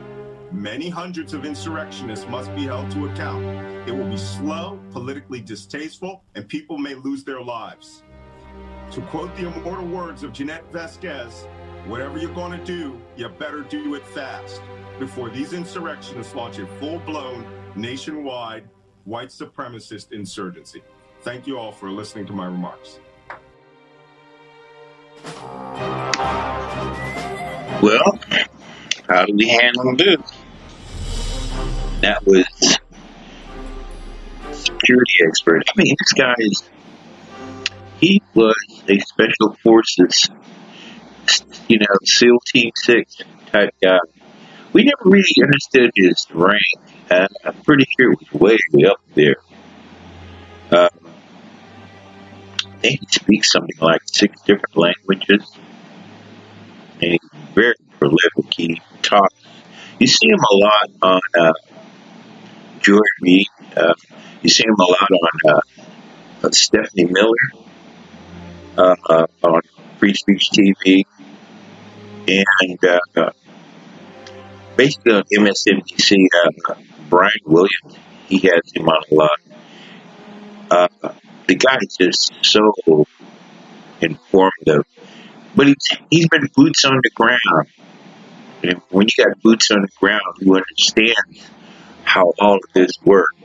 Many 0.52 0.90
hundreds 0.90 1.34
of 1.34 1.46
insurrectionists 1.46 2.28
must 2.28 2.54
be 2.56 2.64
held 2.64 2.92
to 2.92 3.08
account. 3.08 3.46
It 3.88 3.92
will 3.92 4.10
be 4.10 4.18
slow, 4.18 4.80
politically 4.92 5.42
distasteful, 5.42 6.24
and 6.36 6.48
people 6.48 6.78
may 6.78 6.96
lose 6.96 7.24
their 7.24 7.42
lives. 7.42 8.04
To 8.92 9.02
quote 9.02 9.36
the 9.36 9.48
immortal 9.48 9.86
words 9.86 10.24
of 10.24 10.32
Jenette 10.32 10.70
Vasquez, 10.72 11.48
whatever 11.86 12.18
you're 12.18 12.34
going 12.34 12.60
to 12.60 12.66
do, 12.66 13.00
you 13.16 13.30
better 13.30 13.62
do 13.62 13.96
it 13.96 14.06
fast 14.06 14.62
before 15.00 15.30
these 15.30 15.54
insurrectionists 15.54 16.36
launch 16.36 16.60
a 16.60 16.68
full 16.80 17.00
blown, 17.00 17.46
nationwide, 17.76 18.68
white 19.06 19.30
supremacist 19.30 20.12
insurgency. 20.12 20.82
Thank 21.22 21.48
you 21.48 21.58
all 21.58 21.72
for 21.72 21.92
listening 21.92 22.26
to 22.28 22.34
my 22.34 22.46
remarks. 22.46 23.00
Well, 27.82 28.20
how 29.08 29.26
do 29.26 29.34
we 29.36 29.48
handle 29.48 29.96
this? 29.96 30.22
That 32.02 32.26
was 32.26 32.46
security 34.52 35.14
expert. 35.26 35.64
I 35.68 35.72
mean, 35.76 35.96
this 36.00 36.14
guy 36.14 36.36
is, 36.38 36.70
he 38.00 38.22
was 38.34 38.56
a 38.88 39.00
special 39.00 39.56
forces, 39.64 40.30
you 41.68 41.80
know, 41.80 41.86
SEAL 42.04 42.40
Team 42.46 42.72
6 42.76 43.18
type 43.52 43.74
guy. 43.82 44.00
We 44.72 44.84
never 44.84 45.10
really 45.10 45.26
understood 45.44 45.92
his 45.96 46.28
rank. 46.32 46.62
Uh, 47.10 47.28
I'm 47.44 47.56
pretty 47.64 47.86
sure 47.98 48.12
it 48.12 48.20
was 48.20 48.42
way, 48.72 48.86
up 48.86 49.02
there. 49.16 49.38
Uh, 50.72 50.90
I 52.62 52.82
think 52.82 53.00
he 53.00 53.08
speaks 53.10 53.52
something 53.52 53.76
like 53.82 54.02
six 54.06 54.40
different 54.42 54.78
languages. 54.78 55.50
And 57.02 57.14
he's 57.14 57.30
very 57.56 57.76
prolific. 58.00 58.54
He 58.56 58.82
talks. 59.02 59.34
You 60.00 60.08
see 60.08 60.28
him 60.28 60.40
a 60.40 60.56
lot 60.56 60.90
on 61.02 61.22
uh, 61.38 61.54
George 62.80 63.02
Reed. 63.22 63.48
Uh, 63.76 63.96
you 64.42 64.50
see 64.50 64.64
him 64.66 64.76
a 64.80 64.84
lot 64.84 65.10
on 65.12 65.62
uh, 66.44 66.50
Stephanie 66.52 67.06
Miller 67.06 67.34
uh, 68.78 68.96
uh, 69.10 69.28
on 69.44 69.62
Free 69.98 70.14
Speech 70.14 70.52
TV. 70.52 71.06
And 72.28 72.86
uh, 72.86 73.32
basically 74.78 75.14
on 75.14 75.24
MSNBC, 75.24 76.28
Brian 77.10 77.32
Williams, 77.46 77.98
he 78.28 78.40
has 78.40 78.62
him 78.74 78.88
on 78.88 79.04
a 79.12 79.16
lot. 79.16 79.40
Uh, 80.72 81.14
the 81.48 81.56
just 82.00 82.34
so 82.44 83.06
informative. 84.02 84.86
But 85.56 85.68
he's, 85.68 85.98
he's 86.12 86.28
been 86.28 86.48
boots 86.56 86.86
on 86.86 87.00
the 87.02 87.10
ground. 87.10 87.68
And 88.64 88.82
when 88.90 89.08
you 89.08 89.26
got 89.26 89.42
boots 89.42 89.72
on 89.72 89.82
the 89.82 89.88
ground, 90.00 90.22
you 90.40 90.56
understand 90.56 91.16
how 92.04 92.34
all 92.40 92.56
of 92.56 92.74
this 92.74 92.92
works. 93.04 93.36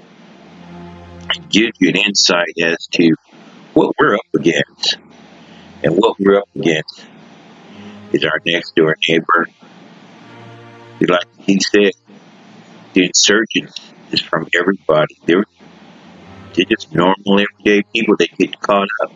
And 1.34 1.48
gives 1.48 1.72
you 1.80 1.88
an 1.88 1.96
insight 1.96 2.52
as 2.62 2.86
to 2.92 3.14
what 3.72 3.94
we're 3.98 4.14
up 4.14 4.26
against. 4.36 4.98
And 5.82 5.96
what 5.96 6.18
we're 6.18 6.38
up 6.38 6.48
against 6.54 7.06
is 8.12 8.24
our 8.24 8.40
next 8.44 8.76
door 8.76 8.96
neighbor. 9.08 9.48
Like 11.00 11.26
he 11.40 11.60
said, 11.60 11.92
the 12.94 13.04
insurgents 13.04 13.92
is 14.12 14.20
from 14.20 14.48
everybody. 14.58 15.18
They're, 15.26 15.44
they're 16.54 16.64
just 16.64 16.94
normal, 16.94 17.40
everyday 17.40 17.82
people 17.92 18.16
that 18.18 18.28
get 18.38 18.58
caught 18.60 18.88
up 19.02 19.12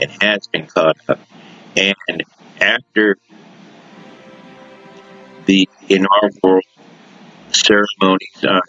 and 0.00 0.10
has 0.22 0.46
been 0.48 0.66
caught 0.66 0.98
up. 1.08 1.18
And 1.76 2.22
after 2.60 3.16
the 5.46 5.68
inaugural 5.88 6.60
ceremonies 7.50 8.44
on 8.46 8.60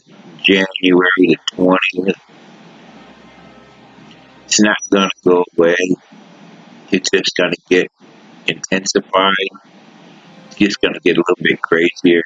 January 0.42 1.08
the 1.18 1.38
20th, 1.54 2.14
it's 4.46 4.62
not 4.62 4.78
going 4.90 5.10
to 5.10 5.30
go 5.30 5.44
away. 5.58 5.76
It's 6.90 7.10
just 7.10 7.36
going 7.36 7.52
to 7.52 7.62
get 7.70 7.92
intensified. 8.48 9.34
It's 10.48 10.56
just 10.56 10.82
going 10.82 10.94
to 10.94 11.02
get 11.02 11.18
a 11.18 11.20
little 11.28 11.44
bit 11.44 11.62
crazier. 11.62 12.24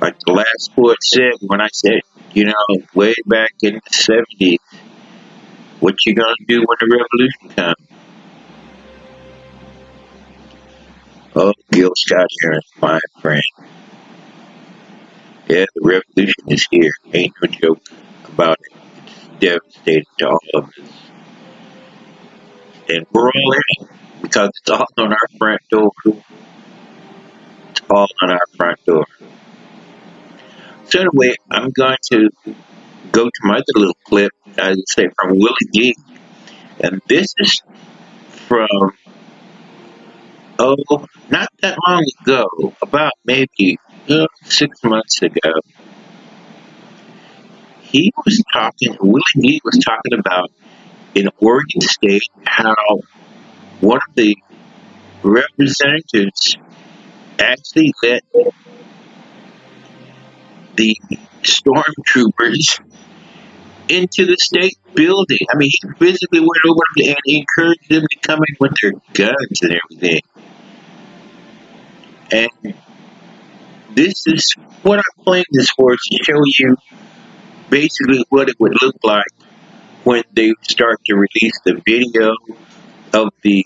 Like 0.00 0.16
the 0.26 0.32
last 0.32 0.70
poet 0.76 0.98
said, 1.02 1.32
when 1.40 1.60
I 1.60 1.68
said, 1.72 2.00
you 2.32 2.44
know, 2.44 2.52
way 2.94 3.14
back 3.26 3.52
in 3.62 3.74
the 3.74 3.90
70s, 3.90 4.58
what 5.80 5.94
you 6.04 6.14
to 6.14 6.34
do 6.46 6.58
when 6.58 6.76
the 6.80 6.98
revolution 6.98 7.48
comes? 7.56 7.88
Oh, 11.34 11.52
Gil 11.70 11.92
Scott 11.96 12.28
Heron, 12.42 12.60
my 12.80 13.00
friend. 13.20 13.42
Yeah, 15.48 15.66
the 15.74 15.80
revolution 15.82 16.44
is 16.48 16.66
here. 16.70 16.92
Ain't 17.12 17.34
no 17.42 17.48
joke 17.48 17.80
about 18.26 18.58
it. 18.60 18.72
It's 19.06 19.28
devastating 19.38 20.04
to 20.18 20.28
all 20.28 20.38
of 20.54 20.64
us. 20.64 21.10
And 22.88 23.06
we're 23.12 23.30
all 23.30 23.52
in 23.52 23.88
because 24.22 24.50
it's 24.60 24.70
all 24.70 24.86
on 24.98 25.12
our 25.12 25.28
front 25.38 25.60
door. 25.70 25.90
It's 27.70 27.82
all 27.90 28.08
on 28.22 28.30
our 28.30 28.46
front 28.56 28.84
door. 28.84 29.06
Anyway, 30.96 31.34
I'm 31.50 31.70
going 31.70 31.98
to 32.12 32.30
go 33.12 33.24
to 33.24 33.40
my 33.42 33.56
other 33.56 33.64
little 33.74 33.98
clip, 34.04 34.32
as 34.56 34.78
I 34.78 34.82
say 34.86 35.08
from 35.20 35.38
Willie 35.38 35.68
G. 35.74 35.94
And 36.80 37.02
this 37.06 37.34
is 37.38 37.60
from 38.48 38.68
oh, 40.58 40.76
not 41.28 41.48
that 41.60 41.76
long 41.86 42.04
ago, 42.22 42.74
about 42.80 43.12
maybe 43.26 43.78
uh, 44.08 44.26
six 44.44 44.82
months 44.82 45.20
ago. 45.20 45.52
He 47.82 48.12
was 48.24 48.42
talking, 48.52 48.96
Willie 49.00 49.22
G 49.38 49.60
was 49.64 49.78
talking 49.78 50.18
about 50.18 50.50
in 51.14 51.28
Oregon 51.40 51.82
State 51.82 52.28
how 52.44 52.74
one 53.80 53.98
of 53.98 54.14
the 54.14 54.36
representatives 55.22 56.56
actually 57.38 57.92
let 58.02 58.22
the 60.76 60.96
stormtroopers 61.42 62.80
into 63.88 64.26
the 64.26 64.36
state 64.38 64.76
building. 64.94 65.38
I 65.52 65.56
mean, 65.56 65.70
he 65.70 65.88
physically 65.98 66.40
went 66.40 66.66
over 66.66 66.80
and 66.98 67.16
encouraged 67.24 67.88
them 67.88 68.02
to 68.10 68.18
come 68.20 68.40
in 68.48 68.56
with 68.58 68.72
their 68.82 68.92
guns 69.12 69.62
and 69.62 69.78
everything. 69.84 70.20
And 72.32 72.74
this 73.94 74.26
is 74.26 74.54
what 74.82 74.98
I'm 74.98 75.24
playing 75.24 75.44
this 75.52 75.70
for 75.70 75.92
to 75.92 76.24
show 76.24 76.40
you 76.58 76.76
basically 77.70 78.24
what 78.28 78.48
it 78.48 78.56
would 78.58 78.76
look 78.82 78.96
like 79.02 79.26
when 80.04 80.22
they 80.32 80.52
start 80.62 81.00
to 81.06 81.14
release 81.14 81.58
the 81.64 81.80
video 81.84 82.32
of 83.12 83.32
the 83.42 83.64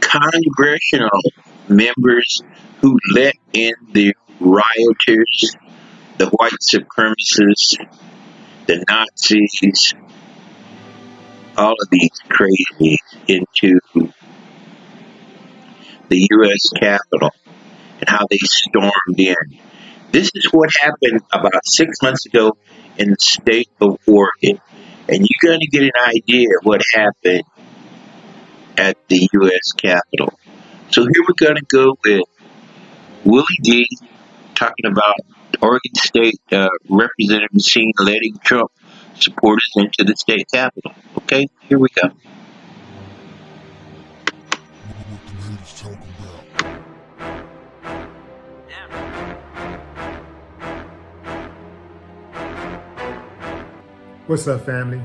congressional 0.00 1.20
members 1.68 2.42
who 2.80 2.98
let 3.14 3.34
in 3.52 3.72
the 3.92 4.14
rioters, 4.40 5.56
the 6.18 6.28
white 6.28 6.52
supremacists, 6.60 7.76
the 8.66 8.84
Nazis, 8.88 9.94
all 11.56 11.72
of 11.72 11.88
these 11.90 12.10
crazies 12.28 12.98
into 13.28 13.80
the 16.08 16.28
U.S. 16.30 16.70
Capitol 16.78 17.30
and 18.00 18.08
how 18.08 18.26
they 18.30 18.38
stormed 18.42 19.18
in. 19.18 19.36
This 20.10 20.30
is 20.34 20.48
what 20.52 20.70
happened 20.80 21.22
about 21.32 21.64
six 21.64 22.02
months 22.02 22.26
ago 22.26 22.56
in 22.98 23.10
the 23.10 23.16
state 23.18 23.70
of 23.80 23.98
Oregon. 24.06 24.60
And 25.08 25.26
you're 25.26 25.50
going 25.50 25.60
to 25.60 25.66
get 25.66 25.82
an 25.82 25.90
idea 26.06 26.48
of 26.58 26.64
what 26.64 26.82
happened 26.92 27.44
at 28.76 28.96
the 29.08 29.28
U.S. 29.32 29.72
Capitol. 29.76 30.38
So 30.90 31.02
here 31.02 31.24
we're 31.26 31.46
going 31.46 31.56
to 31.56 31.64
go 31.66 31.96
with 32.04 32.22
Willie 33.24 33.46
D 33.62 33.86
talking 34.54 34.86
about 34.86 35.16
Oregon 35.60 35.94
State 35.96 36.40
uh, 36.52 36.68
Representative 36.88 37.52
Machine 37.52 37.92
letting 37.98 38.38
Trump 38.38 38.70
supporters 39.14 39.70
into 39.76 40.04
the 40.04 40.16
state 40.16 40.46
capitol. 40.52 40.92
Okay, 41.18 41.48
here 41.68 41.78
we 41.78 41.88
go. 41.90 42.10
What's 54.28 54.48
up, 54.48 54.64
family? 54.64 55.02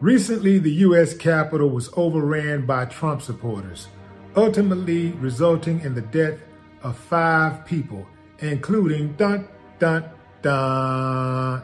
Recently, 0.00 0.58
the 0.58 0.72
U.S. 0.72 1.14
Capitol 1.14 1.70
was 1.70 1.90
overran 1.96 2.66
by 2.66 2.84
Trump 2.84 3.22
supporters, 3.22 3.88
ultimately 4.36 5.12
resulting 5.12 5.80
in 5.80 5.94
the 5.94 6.02
death 6.02 6.38
of 6.82 6.96
five 6.96 7.64
people, 7.64 8.06
including 8.40 9.14
dun 9.14 9.48
dun 9.78 10.04
dun 10.42 11.62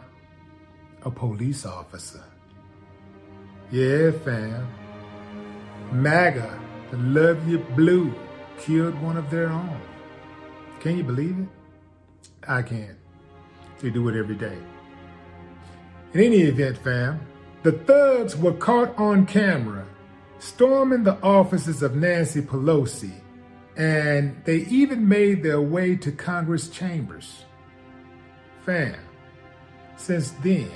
a 1.03 1.11
police 1.11 1.67
officer. 1.67 2.25
Yeah, 3.71 4.11
fam. 4.11 4.67
MAGA, 5.93 6.61
the 6.91 6.97
Love 6.97 7.49
You 7.49 7.59
Blue, 7.77 8.15
killed 8.59 9.01
one 9.03 9.17
of 9.17 9.31
their 9.31 9.49
own. 9.49 9.81
Can 10.81 10.97
you 10.97 11.05
believe 11.05 11.39
it? 11.39 11.49
I 12.49 12.63
can. 12.63 12.97
They 13.81 13.91
do 13.91 14.09
it 14.09 14.17
every 14.17 14.37
day. 14.37 14.59
In 16.13 16.21
any 16.21 16.43
event, 16.43 16.79
fam, 16.79 17.21
the 17.63 17.73
thugs 17.73 18.37
were 18.37 18.53
caught 18.53 18.97
on 18.99 19.27
camera 19.27 19.87
storming 20.39 21.03
the 21.03 21.17
offices 21.23 21.83
of 21.83 21.97
Nancy 21.97 22.43
Pelosi, 22.43 23.13
and 23.77 24.41
they 24.45 24.59
even 24.59 25.09
made 25.09 25.43
their 25.43 25.61
way 25.61 25.97
to 25.97 26.13
Congress 26.13 26.69
chambers. 26.69 27.45
Fam, 28.65 28.97
since 29.97 30.31
then, 30.43 30.71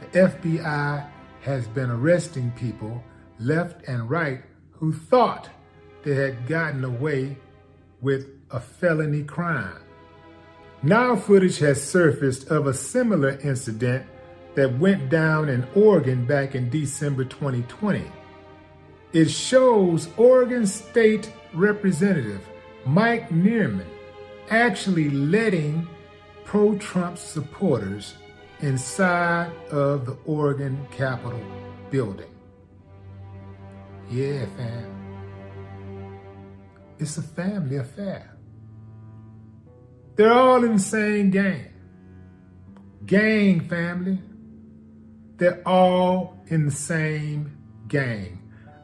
the 0.00 0.18
FBI 0.18 1.08
has 1.42 1.66
been 1.68 1.90
arresting 1.90 2.52
people 2.52 3.02
left 3.38 3.86
and 3.88 4.08
right 4.08 4.42
who 4.72 4.92
thought 4.92 5.48
they 6.04 6.14
had 6.14 6.46
gotten 6.46 6.84
away 6.84 7.36
with 8.00 8.28
a 8.50 8.60
felony 8.60 9.24
crime. 9.24 9.80
Now 10.82 11.16
footage 11.16 11.58
has 11.58 11.82
surfaced 11.82 12.48
of 12.48 12.66
a 12.66 12.74
similar 12.74 13.38
incident 13.42 14.06
that 14.54 14.78
went 14.78 15.10
down 15.10 15.48
in 15.48 15.66
Oregon 15.74 16.24
back 16.24 16.54
in 16.54 16.70
December 16.70 17.24
2020. 17.24 18.04
It 19.12 19.30
shows 19.30 20.08
Oregon 20.16 20.66
State 20.66 21.32
Representative 21.54 22.46
Mike 22.84 23.30
Nearman 23.30 23.86
actually 24.50 25.10
letting 25.10 25.86
pro 26.44 26.76
Trump 26.78 27.18
supporters 27.18 28.14
inside 28.60 29.52
of 29.70 30.06
the 30.06 30.16
Oregon 30.24 30.86
Capitol 30.90 31.40
building. 31.90 32.30
Yeah, 34.10 34.46
fam. 34.56 34.94
It's 36.98 37.18
a 37.18 37.22
family 37.22 37.76
affair. 37.76 38.34
They're 40.16 40.32
all 40.32 40.64
in 40.64 40.74
the 40.74 40.78
same 40.80 41.30
gang. 41.30 41.68
Gang 43.06 43.60
family. 43.60 44.18
They're 45.36 45.62
all 45.66 46.42
in 46.48 46.64
the 46.64 46.72
same 46.72 47.56
gang. 47.86 48.42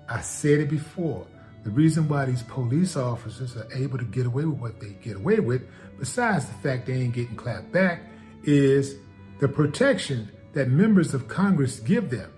I 0.09 0.21
said 0.21 0.61
it 0.61 0.69
before. 0.69 1.27
The 1.65 1.71
reason 1.71 2.09
why 2.09 2.27
these 2.27 2.43
police 2.43 2.97
officers 2.97 3.57
are 3.57 3.67
able 3.75 3.99
to 3.99 4.05
get 4.05 4.27
away 4.27 4.45
with 4.45 4.59
what 4.59 4.81
they 4.81 4.91
get 5.03 5.17
away 5.17 5.41
with, 5.41 5.63
besides 5.99 6.47
the 6.47 6.55
fact 6.55 6.87
they 6.87 6.93
ain't 6.93 7.15
getting 7.15 7.37
clapped 7.37 7.73
back, 7.73 8.03
is 8.45 8.97
the 9.41 9.49
protection 9.49 10.31
that 10.53 10.69
members 10.69 11.15
of 11.15 11.27
Congress 11.27 11.81
give 11.81 12.11
them. 12.11 12.31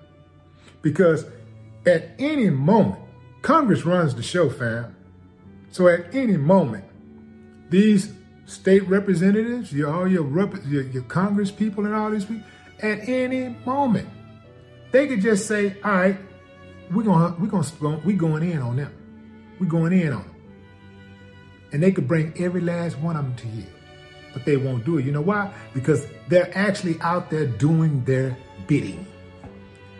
Because 0.80 1.26
at 1.84 2.10
any 2.18 2.50
moment, 2.50 3.00
Congress 3.42 3.84
runs 3.84 4.14
the 4.14 4.22
show, 4.22 4.48
fam. 4.48 4.96
So 5.70 5.88
at 5.88 6.14
any 6.14 6.36
moment, 6.36 6.84
these 7.68 8.12
state 8.46 8.86
representatives, 8.88 9.72
your, 9.72 9.92
all 9.92 10.08
your, 10.08 10.26
your, 10.66 10.82
your 10.82 11.02
Congress 11.02 11.50
people 11.50 11.84
and 11.84 11.94
all 11.94 12.10
these 12.10 12.24
people, 12.24 12.46
at 12.80 13.08
any 13.08 13.56
moment. 13.64 14.08
They 14.92 15.08
could 15.08 15.20
just 15.20 15.46
say, 15.46 15.76
all 15.84 15.90
right, 15.90 16.16
we're 16.90 17.02
gonna 17.02 17.34
we're 17.38 17.48
gonna 17.48 18.00
we 18.04 18.14
going 18.14 18.48
in 18.48 18.58
on 18.62 18.76
them. 18.76 18.94
We're 19.58 19.66
going 19.66 19.92
in 19.92 20.12
on 20.12 20.22
them. 20.22 20.34
And 21.72 21.82
they 21.82 21.92
could 21.92 22.06
bring 22.06 22.32
every 22.38 22.60
last 22.60 22.98
one 22.98 23.16
of 23.16 23.24
them 23.24 23.36
to 23.36 23.48
you. 23.48 23.66
But 24.32 24.44
they 24.44 24.56
won't 24.56 24.84
do 24.84 24.98
it. 24.98 25.04
You 25.04 25.12
know 25.12 25.22
why? 25.22 25.52
Because 25.74 26.06
they're 26.28 26.56
actually 26.56 27.00
out 27.00 27.30
there 27.30 27.46
doing 27.46 28.04
their 28.04 28.36
bidding. 28.66 29.06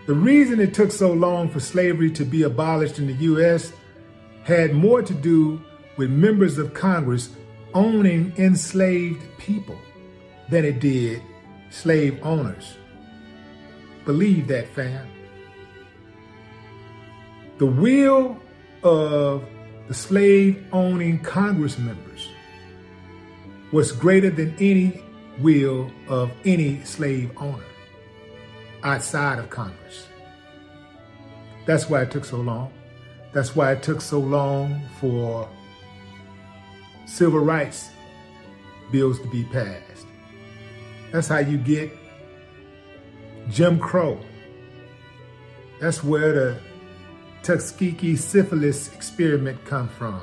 The 0.06 0.14
reason 0.14 0.60
it 0.60 0.74
took 0.74 0.92
so 0.92 1.12
long 1.12 1.48
for 1.48 1.58
slavery 1.58 2.10
to 2.12 2.24
be 2.24 2.42
abolished 2.42 2.98
in 2.98 3.06
the 3.06 3.14
U.S. 3.14 3.72
had 4.44 4.74
more 4.74 5.02
to 5.02 5.14
do 5.14 5.60
with 5.96 6.10
members 6.10 6.58
of 6.58 6.74
Congress 6.74 7.30
owning 7.74 8.32
enslaved 8.36 9.20
people 9.38 9.78
than 10.48 10.64
it 10.64 10.80
did 10.80 11.22
slave 11.70 12.18
owners. 12.22 12.76
Believe 14.04 14.46
that, 14.48 14.68
fam. 14.68 15.08
The 17.58 17.66
will 17.66 18.38
of 18.82 19.44
the 19.88 19.94
slave 19.94 20.64
owning 20.72 21.18
Congress 21.20 21.78
members 21.78 22.28
was 23.72 23.92
greater 23.92 24.30
than 24.30 24.54
any 24.58 25.02
will 25.38 25.90
of 26.08 26.30
any 26.44 26.82
slave 26.84 27.30
owner 27.36 27.64
outside 28.82 29.38
of 29.38 29.50
Congress. 29.50 30.06
That's 31.66 31.90
why 31.90 32.02
it 32.02 32.10
took 32.10 32.24
so 32.24 32.36
long. 32.36 32.72
That's 33.32 33.54
why 33.54 33.72
it 33.72 33.82
took 33.82 34.00
so 34.00 34.18
long 34.18 34.80
for 35.00 35.48
civil 37.06 37.40
rights 37.40 37.90
bills 38.90 39.20
to 39.20 39.28
be 39.28 39.44
passed. 39.44 40.06
That's 41.12 41.28
how 41.28 41.38
you 41.38 41.58
get 41.58 41.90
Jim 43.50 43.78
Crow. 43.78 44.18
That's 45.80 46.02
where 46.02 46.32
the 46.32 46.60
Tuskegee 47.46 48.16
syphilis 48.16 48.92
experiment 48.92 49.64
come 49.64 49.88
from. 49.88 50.20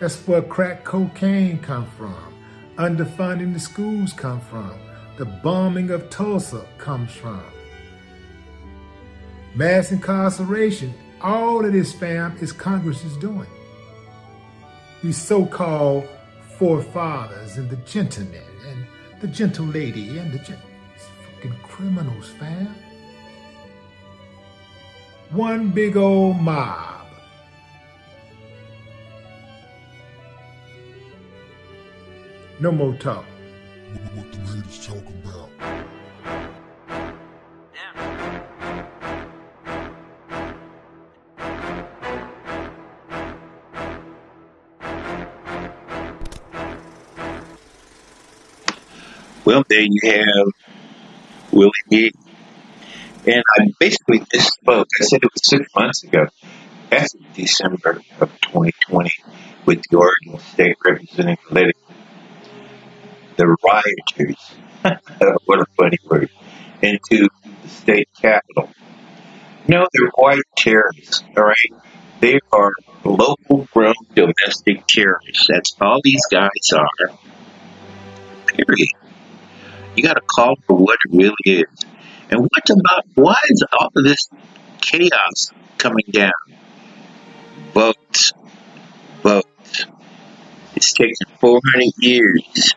That's 0.00 0.26
where 0.26 0.40
crack 0.40 0.82
cocaine 0.82 1.58
come 1.58 1.86
from. 1.98 2.34
Underfunding 2.76 3.52
the 3.52 3.60
schools 3.60 4.14
come 4.14 4.40
from. 4.40 4.72
The 5.18 5.26
bombing 5.26 5.90
of 5.90 6.08
Tulsa 6.08 6.64
comes 6.78 7.12
from. 7.12 7.44
Mass 9.54 9.92
incarceration, 9.92 10.94
all 11.20 11.62
of 11.62 11.74
this, 11.74 11.92
fam, 11.92 12.34
is 12.40 12.50
Congress 12.50 13.04
is 13.04 13.18
doing. 13.18 13.46
These 15.02 15.18
so-called 15.18 16.08
forefathers 16.56 17.58
and 17.58 17.68
the 17.68 17.76
gentlemen 17.84 18.40
and 18.70 18.86
the 19.20 19.28
gentle 19.28 19.66
lady 19.66 20.16
and 20.16 20.32
the 20.32 20.38
gen- 20.38 20.56
fucking 21.34 21.58
criminals, 21.62 22.30
fam. 22.30 22.74
One 25.34 25.70
big 25.70 25.96
old 25.96 26.40
mob. 26.40 27.08
No 32.60 32.70
more 32.70 32.94
talk. 32.94 33.24
What 34.14 34.30
the 34.30 34.38
ladies 34.38 34.86
talking 34.86 35.22
about? 35.24 35.50
Well, 49.44 49.64
there 49.68 49.80
you 49.80 50.00
have 50.04 50.46
Willie 51.50 51.72
D. 51.90 52.12
And 53.26 53.42
I 53.58 53.72
basically 53.78 54.22
just 54.32 54.54
spoke, 54.54 54.88
I 55.00 55.04
said 55.04 55.20
it 55.22 55.30
was 55.32 55.42
six 55.42 55.66
months 55.74 56.04
ago, 56.04 56.26
back 56.90 57.08
in 57.14 57.26
December 57.32 58.02
of 58.20 58.40
2020, 58.40 59.10
with 59.64 59.82
the 59.90 59.96
Oregon 59.96 60.38
State 60.52 60.76
Representative 60.84 61.38
letting 61.50 61.72
the 63.36 63.56
rioters, 63.64 64.54
uh, 64.84 65.38
what 65.46 65.60
a 65.60 65.66
funny 65.76 65.98
word, 66.04 66.28
into 66.82 67.28
the 67.62 67.68
state 67.68 68.08
capitol. 68.20 68.70
No, 69.66 69.86
they're 69.92 70.10
white 70.16 70.42
terrorists, 70.56 71.24
all 71.36 71.44
right? 71.44 71.82
They 72.20 72.38
are 72.52 72.72
local 73.04 73.66
grown 73.72 73.94
domestic 74.14 74.86
terrorists. 74.86 75.46
That's 75.48 75.74
all 75.80 76.00
these 76.04 76.26
guys 76.30 76.50
are. 76.74 77.16
Period. 78.46 78.88
You 79.96 80.02
got 80.02 80.14
to 80.14 80.22
call 80.22 80.56
for 80.66 80.76
what 80.76 80.98
it 81.06 81.16
really 81.16 81.62
is. 81.62 81.93
And 82.34 82.42
what 82.42 82.68
about, 82.68 83.04
why 83.14 83.36
is 83.48 83.64
all 83.78 83.92
of 83.94 84.04
this 84.04 84.28
chaos 84.80 85.52
coming 85.78 86.06
down? 86.10 86.32
Vote, 87.72 88.32
vote. 89.22 89.46
It's 90.74 90.92
taken 90.94 91.14
400 91.38 91.92
years. 91.98 92.74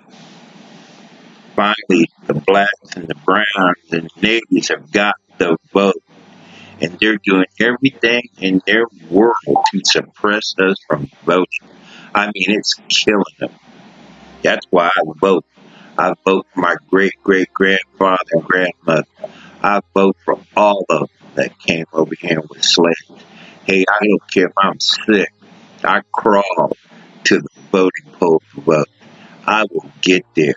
Finally, 1.56 2.08
the 2.28 2.36
blacks 2.36 2.96
and 2.96 3.08
the 3.08 3.16
browns 3.16 3.48
and 3.92 4.12
the 4.16 4.22
natives 4.22 4.68
have 4.70 4.92
got 4.92 5.16
the 5.40 5.58
vote. 5.74 6.04
And 6.80 7.00
they're 7.00 7.18
doing 7.18 7.48
everything 7.60 8.30
in 8.38 8.62
their 8.68 8.86
world 9.10 9.66
to 9.72 9.82
suppress 9.84 10.54
us 10.60 10.76
from 10.88 11.10
voting. 11.26 11.68
I 12.14 12.28
mean, 12.28 12.60
it's 12.60 12.76
killing 12.90 13.24
them. 13.40 13.56
That's 14.44 14.68
why 14.70 14.92
I 14.96 15.02
vote. 15.20 15.46
I 15.98 16.14
vote 16.24 16.46
for 16.54 16.62
my 16.62 16.76
great 16.92 17.16
great 17.24 17.52
grandfather 17.52 18.22
and 18.34 18.44
grandmother. 18.44 19.08
I 19.68 19.82
vote 19.94 20.16
for 20.24 20.40
all 20.56 20.86
of 20.88 21.10
them 21.10 21.34
that 21.36 21.60
came 21.60 21.84
over 21.92 22.16
here 22.18 22.40
with 22.40 22.64
slaves. 22.64 23.04
Hey, 23.66 23.84
I 23.84 24.06
don't 24.08 24.32
care 24.32 24.46
if 24.46 24.54
I'm 24.58 24.80
sick. 24.80 25.30
I 25.84 26.04
crawl 26.10 26.72
to 27.26 27.42
the 27.42 27.50
voting 27.70 28.14
poll 28.14 28.42
to 28.56 28.62
vote. 28.62 28.88
I 29.46 29.66
will 29.70 29.92
get 30.00 30.26
there. 30.38 30.56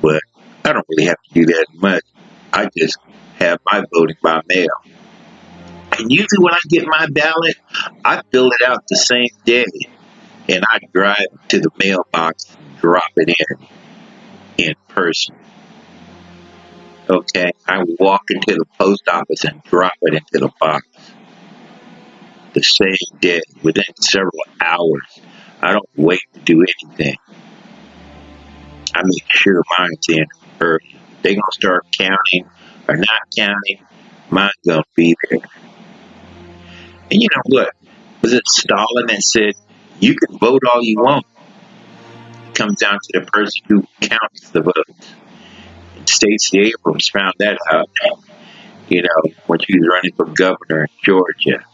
But 0.00 0.22
I 0.64 0.72
don't 0.72 0.86
really 0.88 1.08
have 1.08 1.18
to 1.28 1.34
do 1.34 1.44
that 1.52 1.66
much. 1.74 2.02
I 2.54 2.70
just 2.74 2.96
have 3.38 3.58
my 3.70 3.84
voting 3.92 4.16
by 4.22 4.40
mail. 4.48 4.68
And 5.92 6.10
usually 6.10 6.42
when 6.42 6.54
I 6.54 6.60
get 6.70 6.86
my 6.86 7.06
ballot, 7.10 7.56
I 8.02 8.22
fill 8.32 8.50
it 8.50 8.62
out 8.66 8.82
the 8.88 8.96
same 8.96 9.28
day 9.44 9.66
and 10.48 10.64
I 10.66 10.78
drive 10.90 11.26
to 11.48 11.60
the 11.60 11.70
mailbox 11.78 12.56
and 12.56 12.78
drop 12.78 13.12
it 13.16 13.28
in 13.28 13.66
in 14.68 14.74
person. 14.88 15.36
Okay, 17.08 17.52
I 17.68 17.84
walk 18.00 18.24
into 18.30 18.54
the 18.54 18.64
post 18.80 19.08
office 19.08 19.44
and 19.44 19.62
drop 19.62 19.92
it 20.02 20.14
into 20.14 20.44
the 20.44 20.50
box 20.60 20.88
the 22.52 22.62
same 22.62 23.20
day 23.20 23.42
within 23.62 23.84
several 24.00 24.44
hours. 24.60 25.20
I 25.62 25.72
don't 25.72 25.88
wait 25.94 26.22
to 26.34 26.40
do 26.40 26.64
anything. 26.64 27.16
I 28.92 29.02
make 29.04 29.24
sure 29.28 29.62
mine's 29.78 30.06
in 30.08 30.26
person. 30.58 30.98
They're 31.22 31.34
gonna 31.34 31.42
start 31.52 31.86
counting 31.96 32.50
or 32.88 32.96
not 32.96 33.20
counting, 33.36 33.86
mine's 34.30 34.52
gonna 34.66 34.82
be 34.96 35.14
there. 35.30 35.40
And 37.10 37.22
you 37.22 37.28
know 37.36 37.42
what? 37.44 37.70
Was 38.22 38.32
it 38.32 38.48
Stalin 38.48 39.06
that 39.06 39.22
said 39.22 39.54
you 40.00 40.16
can 40.16 40.38
vote 40.38 40.62
all 40.72 40.82
you 40.82 40.96
want? 40.98 41.24
It 42.48 42.54
comes 42.54 42.80
down 42.80 42.98
to 43.00 43.20
the 43.20 43.26
person 43.26 43.62
who 43.68 43.84
counts 44.00 44.50
the 44.50 44.62
votes. 44.62 45.14
Stacey 46.08 46.72
Abrams 46.72 47.08
found 47.08 47.34
that 47.38 47.58
out, 47.70 47.90
you 48.88 49.02
know, 49.02 49.32
when 49.46 49.58
she 49.58 49.78
was 49.78 49.88
running 49.88 50.12
for 50.16 50.26
governor 50.26 50.84
in 50.84 50.88
Georgia. 51.02 51.64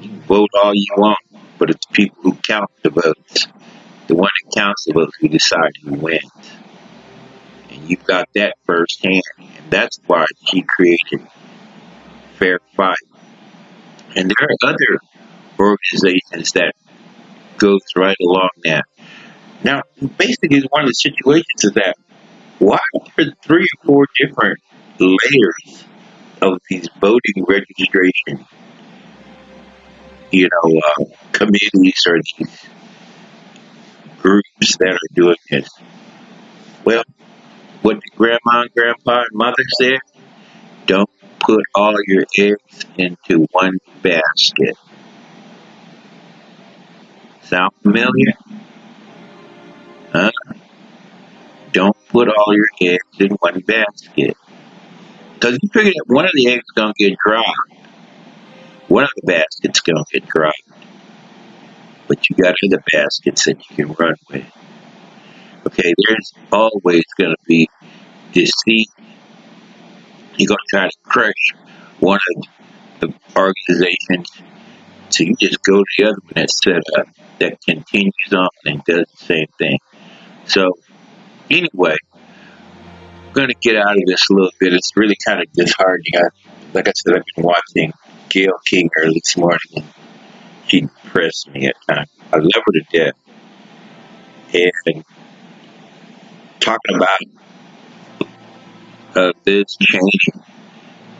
You 0.00 0.08
can 0.08 0.20
vote 0.22 0.48
all 0.62 0.72
you 0.74 0.94
want, 0.96 1.18
but 1.58 1.70
it's 1.70 1.86
people 1.86 2.18
who 2.22 2.34
count 2.34 2.70
the 2.82 2.90
votes. 2.90 3.46
The 4.08 4.16
one 4.16 4.30
that 4.44 4.60
counts 4.60 4.84
the 4.84 4.94
votes 4.94 5.16
who 5.20 5.28
decide 5.28 5.72
who 5.82 5.94
wins. 5.94 6.22
And 7.70 7.88
you've 7.88 8.04
got 8.04 8.28
that 8.34 8.56
firsthand. 8.66 9.22
And 9.38 9.70
that's 9.70 9.98
why 10.06 10.26
she 10.46 10.62
created 10.62 11.26
Fair 12.38 12.58
Fight. 12.76 12.96
And 14.16 14.30
there 14.30 14.48
are 14.48 14.70
other 14.70 15.00
organizations 15.58 16.52
that 16.52 16.74
goes 17.58 17.80
right 17.96 18.16
along 18.20 18.50
that. 18.64 18.84
Now, 19.62 19.82
basically, 20.18 20.62
one 20.70 20.82
of 20.82 20.88
the 20.88 20.94
situations 20.94 21.64
is 21.64 21.72
that 21.72 21.96
why 22.62 22.78
are 22.94 23.08
there 23.16 23.34
three 23.42 23.64
or 23.64 23.84
four 23.84 24.06
different 24.16 24.60
layers 25.00 25.84
of 26.40 26.60
these 26.70 26.88
voting 27.00 27.44
registration, 27.48 28.46
you 30.30 30.48
know, 30.48 30.78
uh, 30.78 31.04
committees 31.32 32.04
or 32.06 32.18
these 32.38 32.66
groups 34.20 34.76
that 34.78 34.92
are 34.92 35.14
doing 35.14 35.36
this? 35.50 35.68
Well, 36.84 37.02
what 37.82 37.96
the 37.96 38.10
grandma 38.16 38.62
and 38.62 38.72
grandpa 38.72 39.22
and 39.22 39.32
mother 39.32 39.64
said, 39.80 39.98
don't 40.86 41.10
put 41.40 41.64
all 41.74 41.96
your 42.06 42.24
eggs 42.38 42.86
into 42.96 43.48
one 43.50 43.78
basket. 44.02 44.76
Sound 47.42 47.72
familiar? 47.82 48.34
Huh? 50.12 50.30
Don't 51.72 51.96
put 52.08 52.28
all 52.28 52.54
your 52.54 52.66
eggs 52.80 53.04
in 53.18 53.30
one 53.40 53.60
basket. 53.60 54.36
Because 55.34 55.58
you 55.60 55.68
figure 55.72 55.92
that 55.92 56.04
one 56.06 56.24
of 56.24 56.30
the 56.34 56.48
eggs 56.48 56.64
is 56.64 56.72
going 56.74 56.92
to 56.96 57.08
get 57.08 57.18
dry. 57.24 57.52
One 58.88 59.04
of 59.04 59.10
the 59.16 59.26
baskets 59.26 59.80
going 59.80 60.04
to 60.04 60.20
get 60.20 60.28
dry. 60.28 60.52
But 62.08 62.28
you 62.28 62.36
got 62.36 62.54
other 62.66 62.82
baskets 62.92 63.44
that 63.44 63.58
you 63.70 63.76
can 63.76 63.94
run 63.94 64.14
with. 64.30 64.44
Okay, 65.66 65.94
there's 66.06 66.32
always 66.50 67.04
going 67.18 67.30
to 67.30 67.44
be 67.46 67.68
deceit. 68.32 68.88
You're 70.36 70.48
going 70.48 70.58
to 70.58 70.70
try 70.70 70.88
to 70.88 70.96
crush 71.04 71.54
one 72.00 72.18
of 72.36 72.44
the 73.00 73.14
organizations. 73.36 74.42
So 75.10 75.24
you 75.24 75.36
just 75.36 75.62
go 75.62 75.78
to 75.78 75.84
the 75.98 76.04
other 76.04 76.18
one 76.22 76.32
that's 76.34 76.58
set 76.62 76.82
up 76.98 77.08
that 77.38 77.60
continues 77.62 78.32
on 78.32 78.48
and 78.64 78.82
does 78.84 79.06
the 79.10 79.24
same 79.24 79.46
thing. 79.58 79.78
So, 80.46 80.72
anyway, 81.52 81.96
I'm 83.26 83.32
going 83.32 83.48
to 83.48 83.54
get 83.54 83.76
out 83.76 83.96
of 83.96 84.02
this 84.06 84.28
a 84.30 84.34
little 84.34 84.52
bit. 84.58 84.72
It's 84.72 84.96
really 84.96 85.16
kind 85.24 85.40
of 85.40 85.52
disheartening. 85.52 86.16
I, 86.16 86.28
like 86.72 86.88
I 86.88 86.92
said, 86.96 87.16
I've 87.16 87.24
been 87.36 87.44
watching 87.44 87.92
Gayle 88.28 88.58
King 88.64 88.90
early 88.96 89.20
this 89.22 89.36
morning, 89.36 89.58
and 89.76 89.84
she 90.66 90.80
depressed 90.80 91.48
me 91.50 91.66
at 91.66 91.76
times. 91.88 92.08
I 92.32 92.36
love 92.38 92.62
her 92.66 92.72
to 92.72 92.82
death. 92.90 93.14
And 94.54 95.04
talking 96.60 96.96
about 96.96 97.18
uh, 99.14 99.32
Liz 99.46 99.76
Cheney, 99.80 100.12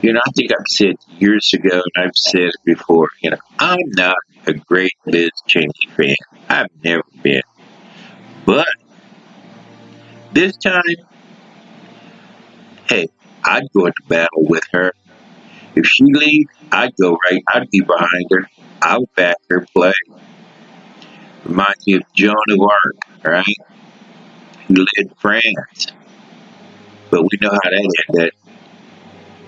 you 0.03 0.12
know, 0.12 0.21
I 0.25 0.31
think 0.33 0.53
I've 0.53 0.66
said 0.68 0.97
years 1.18 1.51
ago, 1.55 1.83
and 1.95 2.05
I've 2.05 2.16
said 2.16 2.42
it 2.42 2.57
before, 2.64 3.09
you 3.23 3.31
know, 3.31 3.38
I'm 3.59 3.79
not 3.97 4.16
a 4.47 4.55
great 4.55 4.92
Liz 5.07 5.31
Cheney 5.47 5.71
fan. 5.97 6.16
I've 6.49 6.68
never 6.83 7.05
been. 7.23 7.42
But 8.45 8.68
this 10.33 10.57
time, 10.57 10.83
hey, 12.88 13.09
I'd 13.45 13.73
go 13.73 13.87
into 13.87 14.03
battle 14.09 14.45
with 14.49 14.64
her. 14.73 14.92
If 15.75 15.87
she 15.87 16.05
leaves, 16.05 16.51
I'd 16.71 16.95
go 16.97 17.16
right. 17.31 17.42
I'd 17.49 17.71
be 17.71 17.81
behind 17.81 18.27
her. 18.31 18.49
I 18.81 18.99
would 18.99 19.14
back 19.14 19.37
her 19.51 19.66
play. 19.75 19.92
Reminds 21.45 21.87
me 21.87 21.95
of 21.95 22.03
Joan 22.14 22.35
of 22.51 22.61
Arc, 22.61 23.25
right? 23.25 23.57
Who 24.68 24.75
led 24.75 25.16
France. 25.18 25.92
But 27.11 27.23
we 27.23 27.38
know 27.40 27.51
how 27.51 27.71
that 27.71 27.92
ended. 28.09 28.33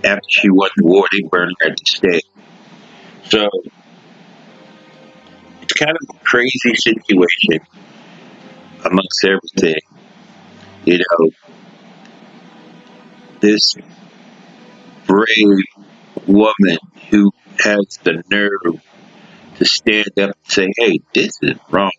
After 0.04 0.28
she 0.28 0.50
won 0.50 0.70
the 0.76 0.84
war, 0.84 1.06
they 1.12 1.22
burned 1.22 1.54
her 1.60 1.70
at 1.70 1.78
the 1.78 1.84
stake. 1.86 2.26
So 3.30 3.48
it's 5.62 5.72
kind 5.72 5.96
of 5.96 6.16
a 6.16 6.18
crazy 6.24 6.74
situation 6.74 7.60
amongst 8.84 9.24
everything. 9.24 9.80
You 10.84 10.98
know, 10.98 11.30
this 13.40 13.74
brave 15.06 15.64
woman 16.26 16.78
who 17.10 17.30
has 17.58 17.98
the 18.02 18.22
nerve 18.30 18.80
to 19.56 19.64
stand 19.64 20.08
up 20.18 20.30
and 20.30 20.34
say, 20.44 20.72
hey, 20.76 21.00
this 21.14 21.38
is 21.42 21.58
wrong. 21.70 21.92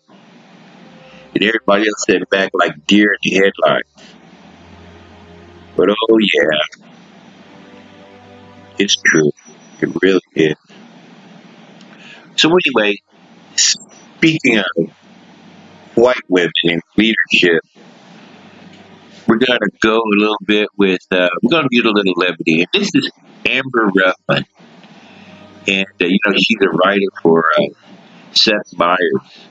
And 1.34 1.42
everybody 1.42 1.82
else 1.82 2.04
sat 2.08 2.28
back 2.30 2.50
like 2.54 2.86
deer 2.86 3.12
in 3.12 3.18
the 3.22 3.34
headlights. 3.36 4.14
But 5.76 5.90
oh, 5.90 6.18
yeah, 6.18 6.60
it's 8.78 8.96
true. 8.96 9.30
It 9.80 9.90
really 10.02 10.20
is. 10.34 10.56
So, 12.36 12.50
anyway, 12.50 12.96
speaking 13.56 14.58
of 14.58 14.90
white 15.94 16.22
women 16.28 16.52
in 16.64 16.80
leadership, 16.96 17.62
we're 19.26 19.38
going 19.38 19.58
to 19.58 19.70
go 19.80 19.96
a 19.96 20.16
little 20.16 20.38
bit 20.44 20.68
with, 20.76 21.00
uh, 21.10 21.28
we're 21.42 21.50
going 21.50 21.68
to 21.68 21.74
get 21.74 21.84
a 21.84 21.90
little 21.90 22.14
levity. 22.16 22.60
And 22.60 22.68
this 22.72 22.90
is 22.94 23.10
Amber 23.44 23.90
Ruffin. 23.94 24.46
And, 25.68 25.86
uh, 26.00 26.04
you 26.06 26.18
know, 26.26 26.34
she's 26.36 26.58
a 26.62 26.68
writer 26.68 27.06
for 27.22 27.44
uh, 27.58 27.62
Seth 28.32 28.72
Meyers. 28.74 29.48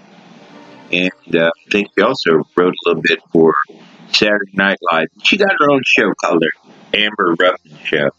And 0.92 1.36
uh, 1.36 1.52
I 1.68 1.72
think 1.72 1.90
she 1.96 2.04
also 2.04 2.44
wrote 2.56 2.74
a 2.74 2.90
little 2.90 3.02
bit 3.02 3.20
for 3.32 3.54
Saturday 4.14 4.52
Night 4.54 4.78
Live. 4.92 5.08
She 5.24 5.38
got 5.38 5.52
her 5.60 5.72
own 5.72 5.82
show 5.86 6.14
called 6.14 6.44
Amber 6.94 7.36
Ruffin 7.40 7.78
Show. 7.84 8.10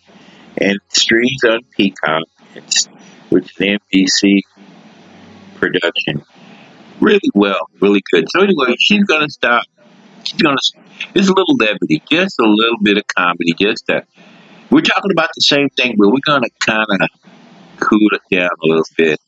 And 0.58 0.78
streams 0.88 1.44
on 1.44 1.60
Peacock, 1.76 2.24
it's, 2.54 2.86
which 3.28 3.44
is 3.44 3.60
an 3.60 3.78
NBC 3.92 4.40
production. 5.56 6.22
Really 7.00 7.30
well, 7.34 7.68
really 7.80 8.02
good. 8.10 8.26
So 8.30 8.40
anyway, 8.42 8.74
she's 8.78 9.04
going 9.04 9.26
to 9.26 9.30
stop. 9.30 9.64
To, 10.26 10.56
it's 11.14 11.28
a 11.28 11.32
little 11.32 11.56
levity, 11.56 12.02
just 12.10 12.38
a 12.40 12.46
little 12.46 12.78
bit 12.82 12.98
of 12.98 13.04
comedy, 13.06 13.54
just 13.58 13.86
that. 13.86 14.06
we're 14.70 14.80
talking 14.80 15.10
about 15.10 15.30
the 15.34 15.42
same 15.42 15.68
thing, 15.70 15.94
but 15.98 16.08
we're 16.08 16.18
going 16.24 16.42
to 16.42 16.50
kind 16.64 16.86
of 17.00 17.08
cool 17.80 18.08
it 18.12 18.22
down 18.34 18.50
a 18.62 18.66
little 18.66 18.84
bit. 18.96 19.20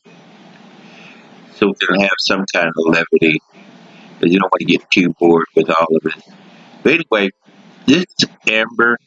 So 1.55 1.67
we're 1.67 1.87
going 1.87 2.01
to 2.01 2.05
have 2.05 2.17
some 2.19 2.45
kind 2.53 2.67
of 2.67 2.73
levity. 2.85 3.41
Because 4.19 4.33
you 4.33 4.39
don't 4.39 4.51
want 4.51 4.59
to 4.59 4.65
get 4.65 4.91
too 4.91 5.13
bored 5.17 5.45
with 5.55 5.69
all 5.69 5.87
of 5.95 6.05
it. 6.05 6.23
But 6.83 6.93
anyway, 6.93 7.29
this 7.85 8.05
is 8.19 8.29
Amber 8.49 8.97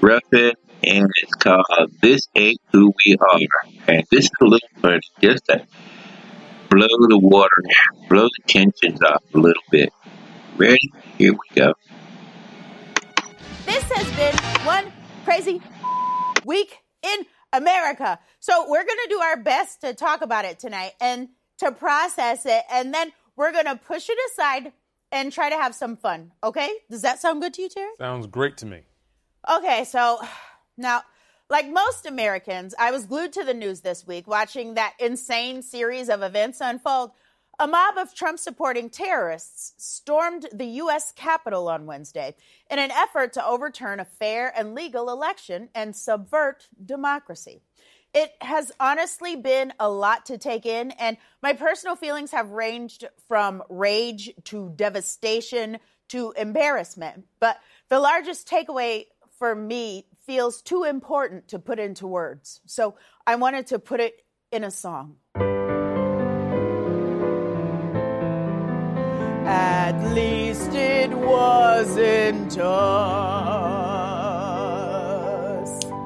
Ruffin, 0.00 0.52
and 0.84 1.08
it's 1.22 1.34
called 1.34 1.90
This 2.00 2.22
Ain't 2.36 2.60
Who 2.72 2.92
We 3.04 3.16
Are. 3.20 3.70
And 3.88 4.04
this 4.10 4.26
is 4.26 4.30
a 4.40 4.44
little 4.44 4.68
funny, 4.80 5.00
just 5.20 5.44
to 5.46 5.66
blow 6.70 6.86
the 7.08 7.18
water, 7.18 7.62
blow 8.08 8.24
the 8.24 8.42
tensions 8.46 9.02
off 9.02 9.22
a 9.34 9.38
little 9.38 9.62
bit. 9.70 9.92
Ready? 10.60 10.92
Here 11.16 11.32
we 11.32 11.38
go. 11.54 11.72
This 13.64 13.82
has 13.92 14.06
been 14.14 14.66
one 14.66 14.92
crazy 15.24 15.58
week 16.44 16.76
in 17.02 17.24
America. 17.54 18.18
So 18.40 18.68
we're 18.68 18.84
going 18.84 18.98
to 19.04 19.08
do 19.08 19.20
our 19.20 19.38
best 19.38 19.80
to 19.80 19.94
talk 19.94 20.20
about 20.20 20.44
it 20.44 20.58
tonight 20.58 20.92
and 21.00 21.30
to 21.60 21.72
process 21.72 22.44
it. 22.44 22.62
And 22.70 22.92
then 22.92 23.10
we're 23.36 23.52
going 23.52 23.64
to 23.64 23.76
push 23.76 24.10
it 24.10 24.18
aside 24.32 24.74
and 25.10 25.32
try 25.32 25.48
to 25.48 25.56
have 25.56 25.74
some 25.74 25.96
fun. 25.96 26.30
Okay? 26.44 26.68
Does 26.90 27.00
that 27.00 27.22
sound 27.22 27.40
good 27.40 27.54
to 27.54 27.62
you, 27.62 27.70
Terry? 27.70 27.92
Sounds 27.96 28.26
great 28.26 28.58
to 28.58 28.66
me. 28.66 28.82
Okay, 29.50 29.84
so 29.84 30.20
now, 30.76 31.00
like 31.48 31.70
most 31.70 32.04
Americans, 32.04 32.74
I 32.78 32.90
was 32.90 33.06
glued 33.06 33.32
to 33.32 33.44
the 33.44 33.54
news 33.54 33.80
this 33.80 34.06
week 34.06 34.26
watching 34.26 34.74
that 34.74 34.92
insane 35.00 35.62
series 35.62 36.10
of 36.10 36.20
events 36.20 36.60
unfold. 36.60 37.12
A 37.60 37.66
mob 37.66 37.98
of 37.98 38.14
Trump 38.14 38.38
supporting 38.38 38.88
terrorists 38.88 39.74
stormed 39.76 40.46
the 40.50 40.64
U.S. 40.64 41.12
Capitol 41.12 41.68
on 41.68 41.84
Wednesday 41.84 42.34
in 42.70 42.78
an 42.78 42.90
effort 42.90 43.34
to 43.34 43.46
overturn 43.46 44.00
a 44.00 44.06
fair 44.06 44.50
and 44.58 44.74
legal 44.74 45.10
election 45.10 45.68
and 45.74 45.94
subvert 45.94 46.68
democracy. 46.82 47.60
It 48.14 48.32
has 48.40 48.72
honestly 48.80 49.36
been 49.36 49.74
a 49.78 49.90
lot 49.90 50.24
to 50.26 50.38
take 50.38 50.64
in, 50.64 50.92
and 50.92 51.18
my 51.42 51.52
personal 51.52 51.96
feelings 51.96 52.30
have 52.30 52.48
ranged 52.48 53.06
from 53.28 53.62
rage 53.68 54.32
to 54.44 54.72
devastation 54.74 55.80
to 56.08 56.32
embarrassment. 56.38 57.26
But 57.40 57.58
the 57.90 58.00
largest 58.00 58.48
takeaway 58.48 59.04
for 59.38 59.54
me 59.54 60.06
feels 60.24 60.62
too 60.62 60.84
important 60.84 61.48
to 61.48 61.58
put 61.58 61.78
into 61.78 62.06
words. 62.06 62.62
So 62.64 62.94
I 63.26 63.34
wanted 63.34 63.66
to 63.66 63.78
put 63.78 64.00
it 64.00 64.24
in 64.50 64.64
a 64.64 64.70
song. 64.70 65.16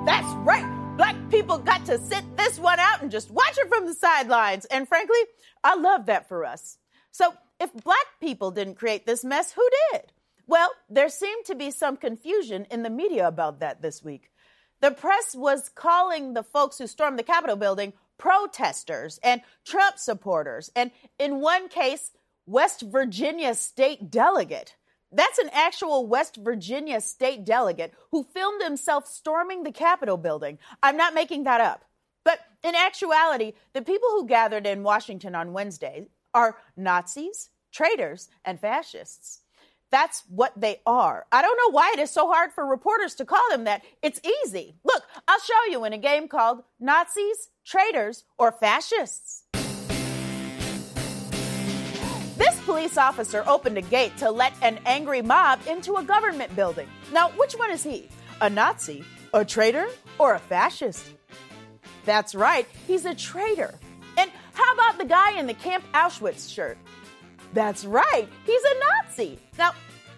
That's 0.06 0.32
right. 0.46 0.94
Black 0.96 1.16
people 1.30 1.58
got 1.58 1.84
to 1.86 1.98
sit 1.98 2.24
this 2.36 2.58
one 2.58 2.78
out 2.80 3.02
and 3.02 3.10
just 3.10 3.30
watch 3.30 3.58
it 3.58 3.68
from 3.68 3.86
the 3.86 3.94
sidelines. 3.94 4.64
And 4.66 4.88
frankly, 4.88 5.18
I 5.62 5.74
love 5.74 6.06
that 6.06 6.28
for 6.28 6.44
us. 6.44 6.78
So 7.10 7.34
if 7.60 7.72
black 7.72 8.06
people 8.20 8.50
didn't 8.50 8.76
create 8.76 9.04
this 9.06 9.24
mess, 9.24 9.52
who 9.52 9.68
did? 9.92 10.12
Well, 10.46 10.70
there 10.88 11.08
seemed 11.08 11.44
to 11.46 11.54
be 11.54 11.70
some 11.70 11.96
confusion 11.96 12.66
in 12.70 12.82
the 12.82 12.90
media 12.90 13.28
about 13.28 13.60
that 13.60 13.82
this 13.82 14.02
week. 14.02 14.30
The 14.80 14.90
press 14.90 15.34
was 15.34 15.70
calling 15.74 16.34
the 16.34 16.42
folks 16.42 16.78
who 16.78 16.86
stormed 16.86 17.18
the 17.18 17.22
Capitol 17.22 17.56
building 17.56 17.92
protesters 18.18 19.18
and 19.22 19.40
Trump 19.64 19.98
supporters, 19.98 20.70
and 20.76 20.90
in 21.18 21.40
one 21.40 21.68
case, 21.68 22.12
West 22.46 22.82
Virginia 22.82 23.54
state 23.54 24.10
delegate. 24.10 24.76
That's 25.14 25.38
an 25.38 25.50
actual 25.52 26.06
West 26.06 26.36
Virginia 26.36 27.00
state 27.00 27.44
delegate 27.44 27.94
who 28.10 28.24
filmed 28.24 28.62
himself 28.62 29.06
storming 29.06 29.62
the 29.62 29.72
Capitol 29.72 30.16
building. 30.16 30.58
I'm 30.82 30.96
not 30.96 31.14
making 31.14 31.44
that 31.44 31.60
up. 31.60 31.84
But 32.24 32.40
in 32.62 32.74
actuality, 32.74 33.52
the 33.74 33.82
people 33.82 34.08
who 34.10 34.26
gathered 34.26 34.66
in 34.66 34.82
Washington 34.82 35.34
on 35.34 35.52
Wednesday 35.52 36.08
are 36.32 36.56
Nazis, 36.76 37.50
traitors, 37.70 38.28
and 38.44 38.58
fascists. 38.58 39.42
That's 39.90 40.24
what 40.28 40.52
they 40.56 40.80
are. 40.86 41.26
I 41.30 41.42
don't 41.42 41.56
know 41.56 41.70
why 41.70 41.92
it 41.94 42.00
is 42.00 42.10
so 42.10 42.26
hard 42.32 42.52
for 42.52 42.66
reporters 42.66 43.14
to 43.16 43.24
call 43.24 43.48
them 43.50 43.64
that. 43.64 43.84
It's 44.02 44.20
easy. 44.44 44.74
Look, 44.82 45.04
I'll 45.28 45.38
show 45.38 45.70
you 45.70 45.84
in 45.84 45.92
a 45.92 45.98
game 45.98 46.26
called 46.26 46.64
Nazis, 46.80 47.50
Traitors, 47.64 48.24
or 48.36 48.50
Fascists. 48.50 49.43
Police 52.74 52.98
officer 52.98 53.44
opened 53.46 53.78
a 53.78 53.82
gate 53.82 54.16
to 54.16 54.28
let 54.28 54.52
an 54.60 54.80
angry 54.84 55.22
mob 55.22 55.60
into 55.68 55.94
a 55.94 56.02
government 56.02 56.52
building. 56.56 56.88
Now, 57.12 57.28
which 57.36 57.52
one 57.52 57.70
is 57.70 57.84
he? 57.84 58.08
A 58.40 58.50
Nazi, 58.50 59.04
a 59.32 59.44
traitor, 59.44 59.86
or 60.18 60.34
a 60.34 60.40
fascist? 60.40 61.12
That's 62.04 62.34
right, 62.34 62.66
he's 62.88 63.04
a 63.04 63.14
traitor. 63.14 63.72
And 64.18 64.28
how 64.54 64.74
about 64.74 64.98
the 64.98 65.04
guy 65.04 65.38
in 65.38 65.46
the 65.46 65.54
Camp 65.54 65.84
Auschwitz 65.94 66.52
shirt? 66.52 66.76
That's 67.52 67.84
right, 67.84 68.28
he's 68.44 68.64
a 68.64 68.74
Nazi. 69.04 69.38
Now, 69.56 69.70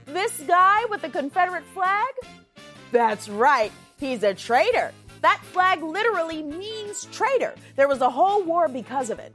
this 0.06 0.40
guy 0.46 0.86
with 0.86 1.02
the 1.02 1.10
Confederate 1.10 1.64
flag? 1.74 2.08
That's 2.90 3.28
right, 3.28 3.70
he's 4.00 4.22
a 4.22 4.32
traitor. 4.32 4.92
That 5.20 5.42
flag 5.52 5.82
literally 5.82 6.42
means 6.42 7.04
traitor. 7.12 7.54
There 7.76 7.86
was 7.86 8.00
a 8.00 8.08
whole 8.08 8.42
war 8.44 8.66
because 8.66 9.10
of 9.10 9.18
it. 9.18 9.34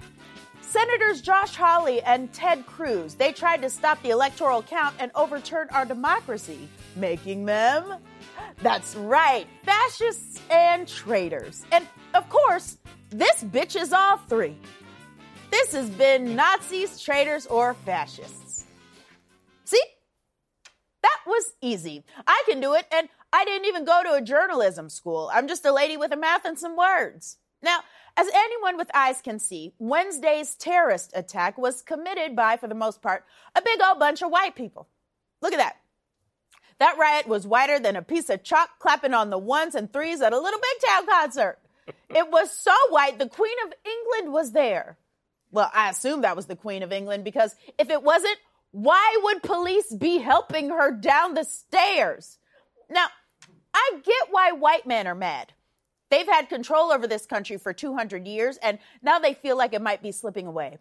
Senators 0.71 1.19
Josh 1.19 1.53
Hawley 1.53 2.01
and 2.03 2.31
Ted 2.31 2.65
Cruz, 2.65 3.15
they 3.15 3.34
tried 3.34 3.62
to 3.62 3.69
stop 3.69 4.01
the 4.03 4.12
electoral 4.12 4.63
count 4.63 4.95
and 4.99 5.12
overturn 5.15 5.67
our 5.71 5.84
democracy, 5.84 6.69
making 6.95 7.43
them 7.43 7.95
that's 8.62 8.95
right, 8.95 9.47
fascists 9.63 10.39
and 10.49 10.88
traitors. 10.88 11.65
And 11.73 11.86
of 12.13 12.29
course, 12.29 12.77
this 13.10 13.43
bitch 13.43 13.75
is 13.75 13.91
all 13.91 14.15
three. 14.15 14.55
This 15.49 15.73
has 15.73 15.89
been 15.89 16.38
Nazis, 16.38 17.01
traitors, 17.01 17.47
or 17.47 17.73
fascists. 17.73 18.63
See? 19.65 19.84
That 21.01 21.19
was 21.27 21.51
easy. 21.60 22.05
I 22.25 22.43
can 22.47 22.62
do 22.62 22.75
it, 22.75 22.86
and 22.93 23.10
I 23.34 23.43
didn't 23.43 23.67
even 23.67 23.84
go 23.84 24.03
to 24.03 24.13
a 24.13 24.21
journalism 24.21 24.89
school. 24.89 25.29
I'm 25.34 25.49
just 25.49 25.65
a 25.65 25.73
lady 25.73 25.97
with 25.97 26.13
a 26.13 26.17
mouth 26.17 26.45
and 26.45 26.57
some 26.57 26.77
words. 26.77 27.39
Now, 27.62 27.79
as 28.17 28.28
anyone 28.34 28.78
with 28.78 28.91
eyes 28.93 29.21
can 29.21 29.39
see, 29.39 29.74
Wednesday's 29.80 30.56
terrorist 30.56 31.12
attack 31.15 31.58
was 31.58 31.82
committed 31.82 32.36
by, 32.36 32.58
for 32.58 32.67
the 32.67 32.76
most 32.76 33.02
part, 33.02 33.26
a 33.56 33.62
big 33.62 33.80
old 33.82 34.00
bunch 34.00 34.21
of 34.21 34.32
white 34.32 34.56
people. 34.56 34.88
Look 35.41 35.54
at 35.54 35.58
that. 35.58 35.78
That 36.80 36.97
riot 36.97 37.28
was 37.28 37.45
whiter 37.45 37.80
than 37.80 37.95
a 37.95 38.02
piece 38.02 38.30
of 38.30 38.43
chalk 38.43 38.80
clapping 38.80 39.13
on 39.13 39.30
the 39.30 39.38
ones 39.38 39.76
and 39.76 39.91
threes 39.91 40.21
at 40.21 40.34
a 40.34 40.39
little 40.39 40.60
big 40.60 40.89
town 40.89 41.06
concert. 41.08 41.60
it 42.10 42.30
was 42.32 42.52
so 42.52 42.74
white, 42.89 43.19
the 43.19 43.30
Queen 43.30 43.56
of 43.65 43.74
England 43.86 44.34
was 44.34 44.52
there. 44.52 44.97
Well, 45.52 45.69
I 45.74 45.89
assume 45.89 46.21
that 46.21 46.36
was 46.36 46.47
the 46.47 46.56
Queen 46.56 46.82
of 46.82 46.91
England 46.91 47.24
because 47.24 47.56
if 47.78 47.89
it 47.89 48.04
wasn't, 48.04 48.38
why 48.71 49.19
would 49.24 49.43
police 49.43 49.93
be 49.93 50.17
helping 50.17 50.69
her 50.69 50.91
down 50.91 51.34
the 51.34 51.43
stairs? 51.43 52.38
Now, 52.89 53.08
I 53.74 54.02
get 54.04 54.28
why 54.32 54.52
white 54.54 54.88
men 54.88 55.08
are 55.08 55.15
mad. 55.15 55.54
They've 56.12 56.28
had 56.28 56.50
control 56.50 56.91
over 56.91 57.08
this 57.08 57.26
country 57.26 57.58
for 57.58 57.71
200 57.71 58.28
years, 58.28 58.58
and 58.58 58.80
now 59.02 59.17
they 59.17 59.34
feel 59.34 59.58
like 59.58 59.74
it 59.74 59.82
might 59.82 60.04
be 60.04 60.12
slipping 60.12 60.45
away. 60.45 60.78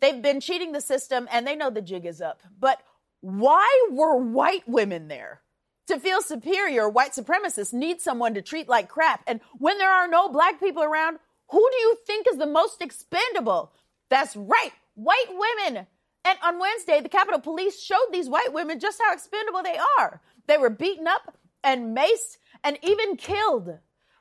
They've 0.00 0.22
been 0.22 0.40
cheating 0.40 0.70
the 0.72 0.80
system, 0.80 1.28
and 1.30 1.44
they 1.44 1.56
know 1.56 1.70
the 1.70 1.82
jig 1.82 2.06
is 2.06 2.22
up. 2.22 2.40
But 2.58 2.80
why 3.20 3.68
were 3.90 4.16
white 4.16 4.66
women 4.68 5.08
there? 5.08 5.42
To 5.88 5.98
feel 5.98 6.22
superior, 6.22 6.88
white 6.88 7.12
supremacists 7.12 7.72
need 7.72 8.00
someone 8.00 8.34
to 8.34 8.42
treat 8.42 8.68
like 8.68 8.88
crap. 8.88 9.24
And 9.26 9.40
when 9.58 9.76
there 9.78 9.90
are 9.90 10.06
no 10.06 10.28
black 10.28 10.60
people 10.60 10.84
around, 10.84 11.18
who 11.50 11.68
do 11.70 11.76
you 11.78 11.96
think 12.06 12.28
is 12.30 12.38
the 12.38 12.46
most 12.46 12.80
expendable? 12.80 13.72
That's 14.08 14.36
right, 14.36 14.70
white 14.94 15.26
women. 15.30 15.86
And 16.24 16.38
on 16.44 16.60
Wednesday, 16.60 17.00
the 17.00 17.08
Capitol 17.08 17.40
Police 17.40 17.82
showed 17.82 18.12
these 18.12 18.28
white 18.28 18.52
women 18.52 18.78
just 18.78 19.00
how 19.02 19.12
expendable 19.12 19.64
they 19.64 19.78
are. 19.98 20.20
They 20.46 20.58
were 20.58 20.70
beaten 20.70 21.08
up 21.08 21.36
and 21.64 21.96
maced 21.96 22.38
and 22.62 22.78
even 22.82 23.16
killed. 23.16 23.78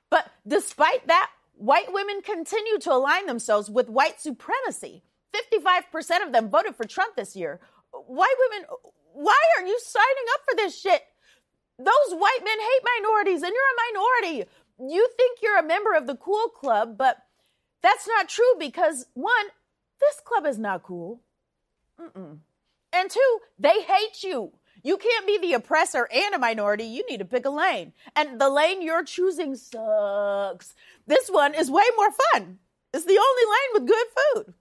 But 0.09 0.31
despite 0.47 1.07
that, 1.07 1.29
white 1.55 1.91
women 1.93 2.21
continue 2.21 2.79
to 2.79 2.93
align 2.93 3.25
themselves 3.25 3.69
with 3.69 3.89
white 3.89 4.19
supremacy. 4.19 5.03
55% 5.33 6.25
of 6.25 6.31
them 6.31 6.49
voted 6.49 6.75
for 6.75 6.85
Trump 6.85 7.15
this 7.15 7.35
year. 7.35 7.59
White 7.91 8.35
women, 8.49 8.67
why 9.13 9.37
are 9.57 9.65
you 9.65 9.79
signing 9.83 10.25
up 10.33 10.41
for 10.49 10.55
this 10.55 10.79
shit? 10.79 11.03
Those 11.77 12.11
white 12.11 12.39
men 12.43 12.59
hate 12.59 13.01
minorities 13.01 13.41
and 13.43 13.53
you're 13.53 13.63
a 13.63 13.93
minority. 13.93 14.49
You 14.79 15.07
think 15.15 15.39
you're 15.41 15.59
a 15.59 15.65
member 15.65 15.93
of 15.93 16.07
the 16.07 16.15
cool 16.15 16.47
club, 16.49 16.97
but 16.97 17.17
that's 17.81 18.07
not 18.07 18.29
true 18.29 18.53
because 18.57 19.05
one, 19.13 19.47
this 19.99 20.19
club 20.23 20.45
is 20.45 20.57
not 20.57 20.83
cool. 20.83 21.21
Mm-mm. 21.99 22.39
And 22.91 23.09
two, 23.09 23.39
they 23.57 23.81
hate 23.81 24.23
you. 24.23 24.53
You 24.83 24.97
can't 24.97 25.27
be 25.27 25.37
the 25.39 25.53
oppressor 25.53 26.07
and 26.13 26.35
a 26.35 26.39
minority. 26.39 26.85
You 26.85 27.05
need 27.09 27.19
to 27.19 27.25
pick 27.25 27.45
a 27.45 27.49
lane. 27.49 27.93
And 28.15 28.39
the 28.39 28.49
lane 28.49 28.81
you're 28.81 29.03
choosing 29.03 29.55
sucks. 29.55 30.73
This 31.07 31.29
one 31.29 31.53
is 31.53 31.69
way 31.69 31.83
more 31.97 32.11
fun. 32.11 32.59
It's 32.93 33.05
the 33.05 33.19
only 33.19 33.43
lane 33.43 33.73
with 33.73 33.87
good 33.87 34.07
food. 34.17 34.53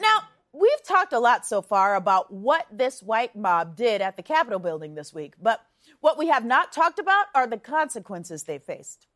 Now, 0.00 0.20
we've 0.52 0.82
talked 0.84 1.12
a 1.12 1.18
lot 1.18 1.46
so 1.46 1.62
far 1.62 1.94
about 1.94 2.32
what 2.32 2.66
this 2.72 3.02
white 3.02 3.36
mob 3.36 3.76
did 3.76 4.00
at 4.00 4.16
the 4.16 4.22
Capitol 4.22 4.58
building 4.58 4.94
this 4.94 5.14
week, 5.14 5.34
but 5.40 5.64
what 6.00 6.18
we 6.18 6.28
have 6.28 6.44
not 6.44 6.72
talked 6.72 6.98
about 6.98 7.26
are 7.34 7.46
the 7.46 7.58
consequences 7.58 8.44
they 8.44 8.58
faced 8.58 9.06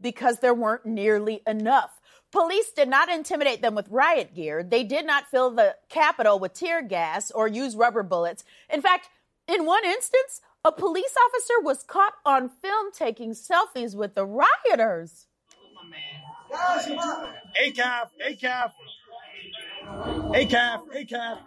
because 0.00 0.40
there 0.40 0.54
weren't 0.54 0.84
nearly 0.84 1.42
enough. 1.46 2.00
Police 2.32 2.72
did 2.72 2.88
not 2.88 3.08
intimidate 3.08 3.62
them 3.62 3.76
with 3.76 3.88
riot 3.88 4.34
gear. 4.34 4.64
They 4.64 4.82
did 4.82 5.06
not 5.06 5.30
fill 5.30 5.52
the 5.52 5.76
Capitol 5.88 6.40
with 6.40 6.52
tear 6.52 6.82
gas 6.82 7.30
or 7.30 7.46
use 7.46 7.76
rubber 7.76 8.02
bullets. 8.02 8.44
In 8.68 8.82
fact, 8.82 9.08
in 9.48 9.64
one 9.64 9.84
instance, 9.84 10.40
a 10.64 10.72
police 10.72 11.14
officer 11.26 11.60
was 11.60 11.82
caught 11.82 12.14
on 12.24 12.48
film 12.48 12.90
taking 12.92 13.32
selfies 13.32 13.94
with 13.94 14.14
the 14.14 14.24
rioters. 14.24 15.26
ACAF, 16.52 18.08
ACAF, 18.26 18.72
ACAF, 20.32 20.80
ACAF. 20.96 21.38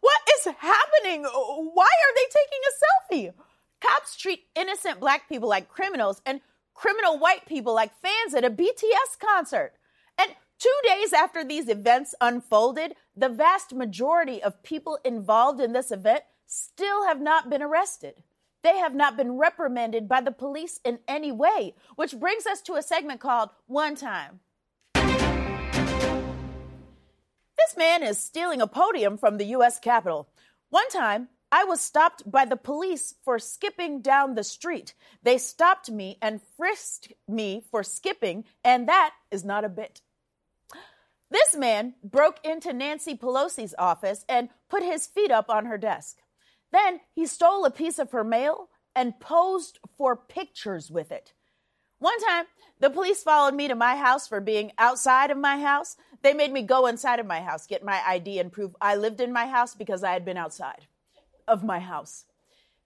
What 0.00 0.20
is 0.34 0.54
happening? 0.58 1.24
Why 1.24 1.84
are 1.84 2.14
they 2.16 2.26
taking 2.30 2.60
a 2.66 2.74
selfie? 2.82 3.34
Cops 3.80 4.16
treat 4.16 4.44
innocent 4.54 5.00
black 5.00 5.28
people 5.28 5.48
like 5.48 5.68
criminals 5.68 6.20
and 6.26 6.40
criminal 6.74 7.18
white 7.18 7.46
people 7.46 7.74
like 7.74 7.92
fans 8.00 8.34
at 8.34 8.44
a 8.44 8.50
BTS 8.50 9.18
concert. 9.18 9.72
And 10.18 10.32
two 10.58 10.74
days 10.84 11.12
after 11.12 11.44
these 11.44 11.68
events 11.68 12.14
unfolded, 12.20 12.94
the 13.16 13.28
vast 13.28 13.74
majority 13.74 14.42
of 14.42 14.62
people 14.62 14.98
involved 15.04 15.60
in 15.60 15.72
this 15.72 15.90
event 15.90 16.22
still 16.50 17.06
have 17.06 17.20
not 17.20 17.48
been 17.48 17.62
arrested. 17.62 18.24
They 18.62 18.78
have 18.78 18.94
not 18.94 19.16
been 19.16 19.38
reprimanded 19.38 20.08
by 20.08 20.20
the 20.20 20.32
police 20.32 20.80
in 20.84 20.98
any 21.06 21.30
way, 21.30 21.74
which 21.94 22.18
brings 22.18 22.44
us 22.44 22.60
to 22.62 22.74
a 22.74 22.82
segment 22.82 23.20
called 23.20 23.50
One 23.66 23.94
Time. 23.94 24.40
This 24.94 25.06
man 27.76 28.02
is 28.02 28.18
stealing 28.18 28.60
a 28.60 28.66
podium 28.66 29.16
from 29.16 29.38
the 29.38 29.46
U.S. 29.46 29.78
Capitol. 29.78 30.28
One 30.70 30.88
time, 30.88 31.28
I 31.52 31.64
was 31.64 31.80
stopped 31.80 32.28
by 32.30 32.44
the 32.44 32.56
police 32.56 33.14
for 33.24 33.38
skipping 33.38 34.02
down 34.02 34.34
the 34.34 34.44
street. 34.44 34.94
They 35.22 35.38
stopped 35.38 35.90
me 35.90 36.18
and 36.20 36.40
frisked 36.56 37.12
me 37.28 37.62
for 37.70 37.84
skipping, 37.84 38.44
and 38.64 38.88
that 38.88 39.12
is 39.30 39.44
not 39.44 39.64
a 39.64 39.68
bit. 39.68 40.02
This 41.30 41.56
man 41.56 41.94
broke 42.02 42.44
into 42.44 42.72
Nancy 42.72 43.16
Pelosi's 43.16 43.74
office 43.78 44.24
and 44.28 44.48
put 44.68 44.82
his 44.82 45.06
feet 45.06 45.30
up 45.30 45.48
on 45.48 45.66
her 45.66 45.78
desk. 45.78 46.18
Then 46.72 47.00
he 47.14 47.26
stole 47.26 47.64
a 47.64 47.70
piece 47.70 47.98
of 47.98 48.12
her 48.12 48.24
mail 48.24 48.68
and 48.94 49.18
posed 49.20 49.78
for 49.96 50.16
pictures 50.16 50.90
with 50.90 51.10
it. 51.12 51.32
One 51.98 52.18
time, 52.20 52.46
the 52.78 52.90
police 52.90 53.22
followed 53.22 53.54
me 53.54 53.68
to 53.68 53.74
my 53.74 53.96
house 53.96 54.26
for 54.26 54.40
being 54.40 54.72
outside 54.78 55.30
of 55.30 55.36
my 55.36 55.60
house. 55.60 55.96
They 56.22 56.32
made 56.32 56.52
me 56.52 56.62
go 56.62 56.86
inside 56.86 57.20
of 57.20 57.26
my 57.26 57.40
house, 57.40 57.66
get 57.66 57.84
my 57.84 58.00
ID, 58.06 58.38
and 58.38 58.50
prove 58.50 58.74
I 58.80 58.96
lived 58.96 59.20
in 59.20 59.32
my 59.32 59.46
house 59.46 59.74
because 59.74 60.02
I 60.02 60.12
had 60.12 60.24
been 60.24 60.38
outside 60.38 60.86
of 61.46 61.62
my 61.62 61.78
house. 61.78 62.24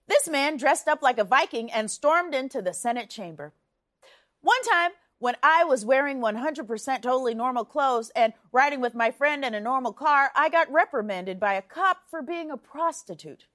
This 0.08 0.28
man 0.28 0.56
dressed 0.56 0.88
up 0.88 1.00
like 1.00 1.18
a 1.18 1.24
Viking 1.24 1.70
and 1.70 1.90
stormed 1.90 2.34
into 2.34 2.60
the 2.60 2.74
Senate 2.74 3.08
chamber. 3.08 3.54
One 4.40 4.62
time, 4.64 4.90
when 5.18 5.36
I 5.42 5.64
was 5.64 5.86
wearing 5.86 6.20
100% 6.20 7.00
totally 7.00 7.34
normal 7.34 7.64
clothes 7.64 8.10
and 8.14 8.34
riding 8.52 8.80
with 8.80 8.94
my 8.94 9.10
friend 9.10 9.44
in 9.44 9.54
a 9.54 9.60
normal 9.60 9.92
car, 9.92 10.30
I 10.34 10.48
got 10.48 10.70
reprimanded 10.72 11.40
by 11.40 11.54
a 11.54 11.62
cop 11.62 11.98
for 12.10 12.20
being 12.20 12.50
a 12.50 12.56
prostitute. 12.56 13.46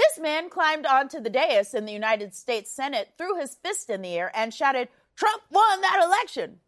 This 0.00 0.18
man 0.18 0.48
climbed 0.48 0.86
onto 0.86 1.20
the 1.20 1.28
dais 1.28 1.74
in 1.74 1.84
the 1.84 1.92
United 1.92 2.34
States 2.34 2.72
Senate, 2.72 3.10
threw 3.18 3.38
his 3.38 3.56
fist 3.56 3.90
in 3.90 4.00
the 4.00 4.14
air, 4.14 4.32
and 4.34 4.54
shouted, 4.54 4.88
Trump 5.14 5.42
won 5.50 5.82
that 5.82 6.02
election. 6.02 6.60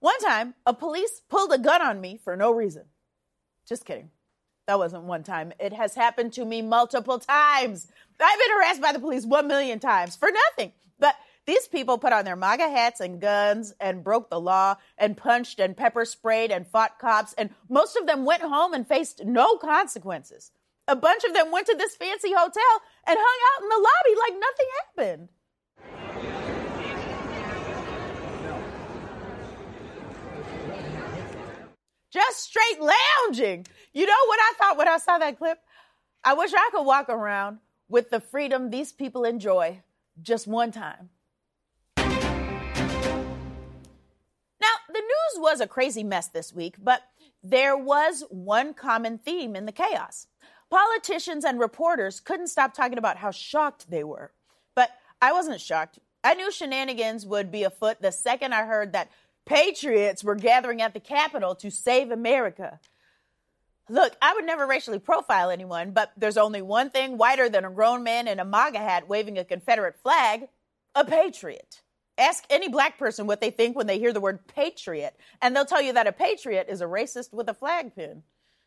One 0.00 0.18
time, 0.18 0.54
a 0.66 0.74
police 0.74 1.22
pulled 1.28 1.52
a 1.52 1.58
gun 1.58 1.82
on 1.82 2.00
me 2.00 2.18
for 2.24 2.34
no 2.36 2.52
reason. 2.52 2.86
Just 3.64 3.84
kidding. 3.84 4.10
That 4.66 4.80
wasn't 4.80 5.04
one 5.04 5.22
time. 5.22 5.52
It 5.60 5.72
has 5.72 5.94
happened 5.94 6.32
to 6.32 6.44
me 6.44 6.62
multiple 6.62 7.20
times. 7.20 7.86
I've 8.18 8.38
been 8.38 8.56
harassed 8.56 8.82
by 8.82 8.92
the 8.92 8.98
police 8.98 9.24
one 9.24 9.46
million 9.46 9.78
times 9.78 10.16
for 10.16 10.28
nothing. 10.32 10.72
But 10.98 11.14
these 11.46 11.68
people 11.68 11.96
put 11.96 12.12
on 12.12 12.24
their 12.24 12.34
MAGA 12.34 12.68
hats 12.70 12.98
and 12.98 13.20
guns 13.20 13.72
and 13.80 14.02
broke 14.02 14.30
the 14.30 14.40
law 14.40 14.78
and 14.98 15.16
punched 15.16 15.60
and 15.60 15.76
pepper 15.76 16.04
sprayed 16.04 16.50
and 16.50 16.66
fought 16.66 16.98
cops, 16.98 17.34
and 17.34 17.50
most 17.68 17.94
of 17.96 18.08
them 18.08 18.24
went 18.24 18.42
home 18.42 18.74
and 18.74 18.84
faced 18.84 19.24
no 19.24 19.56
consequences. 19.58 20.50
A 20.88 20.96
bunch 20.96 21.24
of 21.24 21.32
them 21.34 21.50
went 21.50 21.66
to 21.68 21.76
this 21.76 21.96
fancy 21.96 22.32
hotel 22.32 22.82
and 23.06 23.18
hung 23.20 23.40
out 23.50 23.62
in 23.62 23.68
the 23.68 23.76
lobby 23.76 24.14
like 24.18 24.34
nothing 24.40 24.66
happened. 24.80 25.28
just 32.12 32.42
straight 32.42 32.78
lounging. 32.80 33.66
You 33.92 34.06
know 34.06 34.12
what 34.26 34.38
I 34.40 34.52
thought 34.58 34.76
when 34.76 34.88
I 34.88 34.98
saw 34.98 35.18
that 35.18 35.38
clip? 35.38 35.58
I 36.22 36.34
wish 36.34 36.52
I 36.54 36.68
could 36.70 36.84
walk 36.84 37.08
around 37.08 37.58
with 37.88 38.10
the 38.10 38.20
freedom 38.20 38.70
these 38.70 38.92
people 38.92 39.24
enjoy 39.24 39.80
just 40.20 40.46
one 40.46 40.70
time. 40.70 41.08
Now, 44.60 44.76
the 44.88 45.00
news 45.00 45.38
was 45.38 45.60
a 45.60 45.66
crazy 45.66 46.04
mess 46.04 46.28
this 46.28 46.52
week, 46.52 46.76
but 46.78 47.02
there 47.42 47.76
was 47.76 48.22
one 48.30 48.74
common 48.74 49.18
theme 49.18 49.56
in 49.56 49.66
the 49.66 49.72
chaos. 49.72 50.28
Politicians 50.72 51.44
and 51.44 51.60
reporters 51.60 52.18
couldn't 52.18 52.46
stop 52.46 52.72
talking 52.72 52.96
about 52.96 53.18
how 53.18 53.30
shocked 53.30 53.90
they 53.90 54.02
were. 54.02 54.32
But 54.74 54.88
I 55.20 55.30
wasn't 55.34 55.60
shocked. 55.60 55.98
I 56.24 56.32
knew 56.32 56.50
shenanigans 56.50 57.26
would 57.26 57.52
be 57.52 57.64
afoot 57.64 58.00
the 58.00 58.10
second 58.10 58.54
I 58.54 58.64
heard 58.64 58.92
that 58.92 59.10
patriots 59.44 60.24
were 60.24 60.34
gathering 60.34 60.80
at 60.80 60.94
the 60.94 61.00
Capitol 61.00 61.54
to 61.56 61.70
save 61.70 62.10
America. 62.10 62.80
Look, 63.90 64.16
I 64.22 64.32
would 64.32 64.46
never 64.46 64.66
racially 64.66 64.98
profile 64.98 65.50
anyone, 65.50 65.90
but 65.90 66.10
there's 66.16 66.38
only 66.38 66.62
one 66.62 66.88
thing 66.88 67.18
whiter 67.18 67.50
than 67.50 67.66
a 67.66 67.70
grown 67.70 68.02
man 68.02 68.26
in 68.26 68.40
a 68.40 68.44
MAGA 68.46 68.78
hat 68.78 69.06
waving 69.06 69.36
a 69.36 69.44
Confederate 69.44 69.96
flag 70.02 70.48
a 70.94 71.04
patriot. 71.04 71.82
Ask 72.16 72.44
any 72.48 72.68
black 72.68 72.98
person 72.98 73.26
what 73.26 73.42
they 73.42 73.50
think 73.50 73.76
when 73.76 73.88
they 73.88 73.98
hear 73.98 74.14
the 74.14 74.22
word 74.22 74.46
patriot, 74.46 75.20
and 75.42 75.54
they'll 75.54 75.66
tell 75.66 75.82
you 75.82 75.92
that 75.92 76.06
a 76.06 76.12
patriot 76.12 76.68
is 76.70 76.80
a 76.80 76.86
racist 76.86 77.34
with 77.34 77.50
a 77.50 77.54
flag 77.54 77.94
pin. 77.94 78.22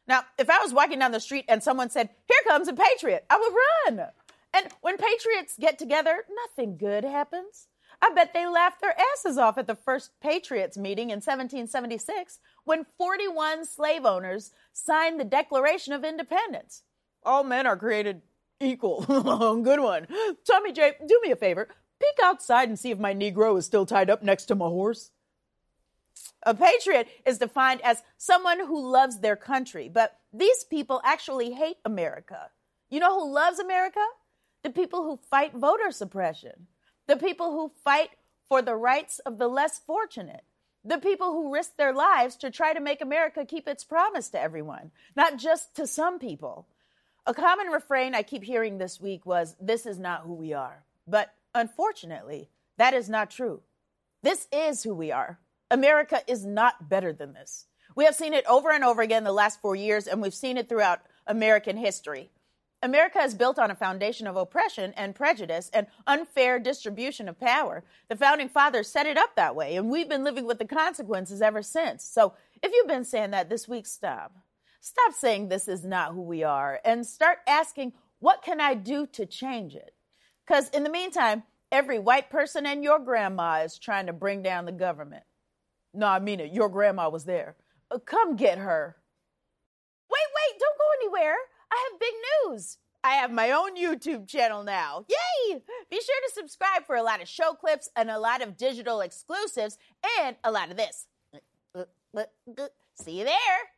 Now, 0.08 0.24
if 0.38 0.50
I 0.50 0.60
was 0.60 0.74
walking 0.74 1.00
down 1.00 1.12
the 1.12 1.20
street 1.20 1.46
and 1.48 1.64
someone 1.64 1.90
said, 1.90 2.10
Here 2.28 2.38
comes 2.48 2.68
a 2.68 2.74
patriot, 2.74 3.26
I 3.30 3.38
would 3.38 3.98
run. 3.98 4.08
And 4.54 4.68
when 4.82 4.98
patriots 4.98 5.56
get 5.60 5.78
together, 5.78 6.24
nothing 6.30 6.78
good 6.78 7.04
happens. 7.04 7.68
I 8.02 8.12
bet 8.14 8.34
they 8.34 8.48
laughed 8.48 8.82
their 8.82 8.96
asses 9.14 9.38
off 9.38 9.58
at 9.58 9.68
the 9.68 9.76
first 9.76 10.12
Patriots 10.22 10.78
meeting 10.78 11.10
in 11.10 11.18
1776 11.18 12.40
when 12.64 12.86
41 12.98 13.66
slave 13.66 14.06
owners 14.06 14.52
signed 14.74 15.20
the 15.20 15.26
Declaration 15.26 15.94
of 15.94 16.04
Independence. 16.04 16.84
All 17.24 17.44
men 17.44 17.66
are 17.66 17.78
created 17.78 18.22
equal. 18.60 19.02
Good 19.64 19.80
one. 19.80 20.08
Tommy 20.50 20.72
J, 20.72 20.94
do 21.08 21.20
me 21.24 21.32
a 21.32 21.36
favor. 21.36 21.68
Peek 22.00 22.24
outside 22.24 22.68
and 22.68 22.78
see 22.78 22.92
if 22.92 23.00
my 23.00 23.14
Negro 23.14 23.58
is 23.58 23.66
still 23.66 23.86
tied 23.86 24.10
up 24.10 24.22
next 24.22 24.46
to 24.46 24.56
my 24.56 24.68
horse. 24.68 25.12
A 26.46 26.54
patriot 26.54 27.08
is 27.26 27.40
defined 27.40 27.82
as 27.82 28.04
someone 28.18 28.60
who 28.60 28.92
loves 28.92 29.20
their 29.20 29.36
country, 29.36 29.90
but 29.90 30.18
these 30.32 30.64
people 30.64 31.02
actually 31.04 31.54
hate 31.54 31.78
America. 31.84 32.52
You 32.90 33.00
know 33.00 33.20
who 33.20 33.34
loves 33.34 33.58
America? 33.58 34.06
The 34.64 34.70
people 34.70 35.04
who 35.04 35.18
fight 35.30 35.54
voter 35.54 35.92
suppression, 35.92 36.68
the 37.08 37.18
people 37.18 37.52
who 37.52 37.72
fight 37.84 38.10
for 38.48 38.62
the 38.62 38.76
rights 38.76 39.20
of 39.20 39.40
the 39.40 39.48
less 39.48 39.80
fortunate, 39.80 40.44
the 40.84 41.00
people 41.00 41.32
who 41.32 41.52
risk 41.52 41.78
their 41.78 41.94
lives 41.94 42.36
to 42.38 42.52
try 42.52 42.74
to 42.74 42.80
make 42.80 43.02
America 43.02 43.44
keep 43.44 43.68
its 43.68 43.84
promise 43.84 44.30
to 44.30 44.40
everyone, 44.40 44.92
not 45.16 45.38
just 45.38 45.76
to 45.76 45.88
some 45.88 46.20
people. 46.20 46.68
A 47.26 47.34
common 47.34 47.68
refrain 47.68 48.14
I 48.14 48.22
keep 48.22 48.44
hearing 48.44 48.78
this 48.78 49.02
week 49.02 49.26
was, 49.26 49.56
This 49.60 49.88
is 49.88 49.98
not 49.98 50.22
who 50.22 50.36
we 50.36 50.54
are. 50.54 50.84
But 51.08 51.34
unfortunately, 51.56 52.50
that 52.78 52.94
is 52.94 53.10
not 53.10 53.32
true. 53.32 53.62
This 54.22 54.48
is 54.52 54.84
who 54.84 54.94
we 54.94 55.12
are. 55.12 55.40
America 55.72 56.22
is 56.28 56.46
not 56.46 56.90
better 56.90 57.12
than 57.12 57.34
this. 57.34 57.66
We 57.96 58.06
have 58.06 58.16
seen 58.16 58.34
it 58.34 58.46
over 58.46 58.72
and 58.72 58.84
over 58.84 59.02
again 59.02 59.24
the 59.24 59.32
last 59.32 59.62
four 59.62 59.76
years, 59.76 60.06
and 60.08 60.22
we've 60.22 60.34
seen 60.34 60.58
it 60.58 60.70
throughout 60.70 61.02
American 61.26 61.78
history. 61.78 62.30
America 62.84 63.20
is 63.20 63.34
built 63.34 63.58
on 63.58 63.72
a 63.72 63.76
foundation 63.76 64.28
of 64.28 64.36
oppression 64.36 64.94
and 64.96 65.16
prejudice 65.16 65.72
and 65.74 65.88
unfair 66.06 66.60
distribution 66.60 67.28
of 67.28 67.40
power. 67.40 67.84
The 68.10 68.16
founding 68.16 68.50
fathers 68.50 68.88
set 68.88 69.08
it 69.08 69.18
up 69.18 69.36
that 69.36 69.56
way, 69.56 69.76
and 69.76 69.90
we've 69.90 70.10
been 70.10 70.24
living 70.24 70.46
with 70.46 70.60
the 70.60 70.66
consequences 70.66 71.42
ever 71.42 71.64
since. 71.64 72.04
So 72.04 72.34
if 72.62 72.72
you've 72.72 72.88
been 72.88 73.06
saying 73.06 73.32
that 73.32 73.50
this 73.50 73.68
week, 73.68 73.88
stop. 73.88 74.34
Stop 74.82 75.14
saying 75.14 75.48
this 75.48 75.68
is 75.68 75.84
not 75.84 76.12
who 76.14 76.22
we 76.22 76.44
are 76.44 76.80
and 76.86 77.08
start 77.08 77.40
asking, 77.48 77.94
what 78.20 78.44
can 78.44 78.62
I 78.62 78.76
do 78.76 79.08
to 79.14 79.26
change 79.26 79.74
it? 79.74 79.96
Because 80.46 80.70
in 80.70 80.84
the 80.84 80.92
meantime, 80.92 81.42
every 81.72 81.98
white 81.98 82.30
person 82.30 82.68
and 82.68 82.84
your 82.84 83.00
grandma 83.00 83.64
is 83.64 83.80
trying 83.80 84.06
to 84.06 84.14
bring 84.14 84.44
down 84.44 84.66
the 84.66 84.72
government. 84.72 85.24
No, 85.96 86.08
I 86.08 86.20
mean 86.20 86.40
it. 86.40 86.52
Your 86.52 86.70
grandma 86.70 87.10
was 87.10 87.26
there. 87.26 87.56
Uh, 87.90 88.00
come 88.00 88.36
get 88.36 88.58
her. 88.58 88.98
Wait, 90.10 90.20
wait, 90.20 90.60
don't 90.60 90.78
go 90.78 90.86
anywhere. 91.02 91.36
I 91.72 91.90
have 91.90 92.00
big 92.00 92.14
news. 92.54 92.78
I 93.04 93.12
have 93.18 93.32
my 93.32 93.52
own 93.52 93.78
YouTube 93.78 94.28
channel 94.28 94.64
now. 94.64 95.06
Yay! 95.08 95.62
Be 95.92 96.02
sure 96.02 96.22
to 96.28 96.32
subscribe 96.34 96.86
for 96.88 96.96
a 96.96 97.04
lot 97.04 97.22
of 97.22 97.28
show 97.28 97.54
clips 97.54 97.90
and 97.96 98.10
a 98.10 98.18
lot 98.18 98.42
of 98.42 98.58
digital 98.58 99.02
exclusives 99.02 99.78
and 100.20 100.36
a 100.44 100.52
lot 100.52 100.72
of 100.72 100.78
this. 100.78 101.06
Uh, 101.76 101.84
uh, 102.18 102.24
uh, 102.58 102.68
see 102.96 103.20
you 103.20 103.26
there. 103.26 103.75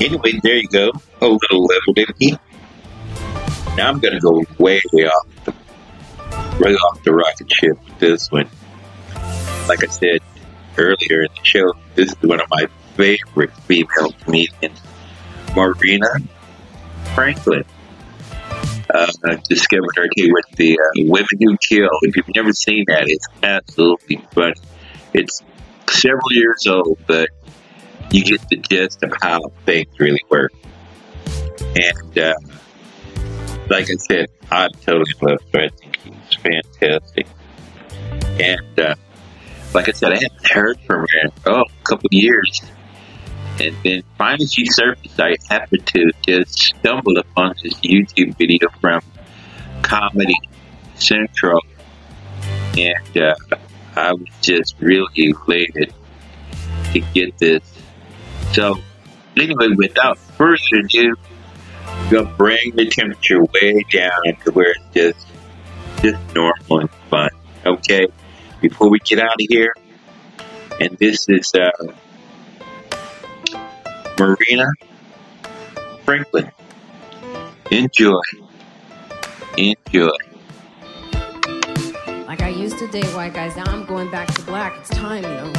Anyway, 0.00 0.38
there 0.42 0.56
you 0.56 0.68
go. 0.68 0.92
A 1.20 1.26
little 1.26 1.64
level 1.64 1.92
dippy. 1.94 2.38
Now 3.76 3.88
I'm 3.88 3.98
going 3.98 4.14
to 4.14 4.20
go 4.20 4.44
way, 4.58 4.80
way 4.92 5.06
off 5.06 5.26
the, 5.44 5.52
way 6.60 6.74
off 6.74 7.02
the 7.02 7.12
rocket 7.12 7.52
ship 7.52 7.78
with 7.84 7.98
this 7.98 8.30
one. 8.30 8.48
Like 9.68 9.82
I 9.84 9.88
said 9.88 10.20
earlier 10.76 11.22
in 11.22 11.28
the 11.34 11.44
show, 11.44 11.74
this 11.94 12.10
is 12.10 12.22
one 12.22 12.40
of 12.40 12.48
my 12.50 12.66
favorite 12.96 13.52
female 13.62 14.12
comedians, 14.24 14.80
Marina 15.54 16.08
Franklin. 17.14 17.64
Uh, 18.92 19.06
I 19.26 19.38
discovered 19.48 19.96
her 19.96 20.06
here 20.14 20.32
with 20.32 20.56
the 20.56 20.78
uh, 20.78 21.04
Women 21.04 21.28
Who 21.40 21.56
Kill. 21.58 21.90
If 22.02 22.16
you've 22.16 22.34
never 22.34 22.52
seen 22.52 22.84
that, 22.88 23.04
it's 23.06 23.26
absolutely 23.42 24.24
funny. 24.32 24.54
It's 25.12 25.42
several 25.90 26.32
years 26.32 26.66
old, 26.66 26.98
but 27.06 27.28
you 28.10 28.24
get 28.24 28.48
the 28.48 28.56
gist 28.56 29.02
of 29.02 29.12
how 29.20 29.40
things 29.66 29.88
really 29.98 30.22
work. 30.28 30.52
And 31.60 32.18
uh, 32.18 32.34
like 33.68 33.90
I 33.90 33.96
said, 33.96 34.26
I 34.50 34.68
totally 34.68 35.12
love 35.20 35.40
him. 35.52 35.60
I 35.60 35.68
think 35.68 35.96
he's 35.98 36.36
fantastic. 36.40 37.26
And 38.40 38.80
uh, 38.80 38.94
like 39.74 39.88
I 39.88 39.92
said, 39.92 40.12
I 40.12 40.14
haven't 40.14 40.48
heard 40.48 40.80
from 40.86 41.00
her 41.00 41.06
in 41.24 41.32
oh, 41.46 41.62
a 41.62 41.84
couple 41.84 42.08
years. 42.10 42.62
And 43.60 43.76
then 43.84 44.02
finally 44.16 44.46
she 44.46 44.66
surfaced. 44.66 45.20
I 45.20 45.36
happened 45.48 45.86
to 45.88 46.12
just 46.22 46.58
stumble 46.58 47.18
upon 47.18 47.54
this 47.62 47.74
YouTube 47.74 48.36
video 48.38 48.68
from 48.80 49.02
Comedy 49.82 50.36
Central. 50.94 51.60
And 52.76 53.18
uh, 53.18 53.34
I 53.96 54.12
was 54.12 54.28
just 54.40 54.76
really 54.78 55.08
elated 55.16 55.92
to 56.92 57.00
get 57.00 57.36
this 57.38 57.77
so, 58.52 58.78
anyway, 59.36 59.68
without 59.76 60.18
further 60.18 60.56
ado, 60.74 61.16
I'm 62.10 62.24
bring 62.36 62.74
the 62.74 62.86
temperature 62.86 63.42
way 63.42 63.84
down 63.90 64.22
to 64.44 64.52
where 64.52 64.74
it's 64.94 64.94
just 64.94 65.26
just 66.02 66.34
normal 66.34 66.80
and 66.80 66.90
fun. 67.10 67.30
Okay, 67.66 68.06
before 68.60 68.88
we 68.88 68.98
get 69.00 69.18
out 69.18 69.32
of 69.32 69.46
here, 69.48 69.74
and 70.80 70.96
this 70.98 71.28
is 71.28 71.52
uh, 71.54 71.70
Marina 74.18 74.66
Franklin. 76.04 76.50
Enjoy, 77.70 78.20
enjoy. 79.58 80.08
Like 82.26 82.42
I 82.42 82.48
used 82.48 82.78
to 82.78 82.88
date 82.88 83.04
white 83.06 83.34
guys, 83.34 83.56
now 83.56 83.64
I'm 83.66 83.84
going 83.84 84.10
back 84.10 84.32
to 84.34 84.42
black. 84.42 84.78
It's 84.80 84.90
time, 84.90 85.22
know. 85.22 85.52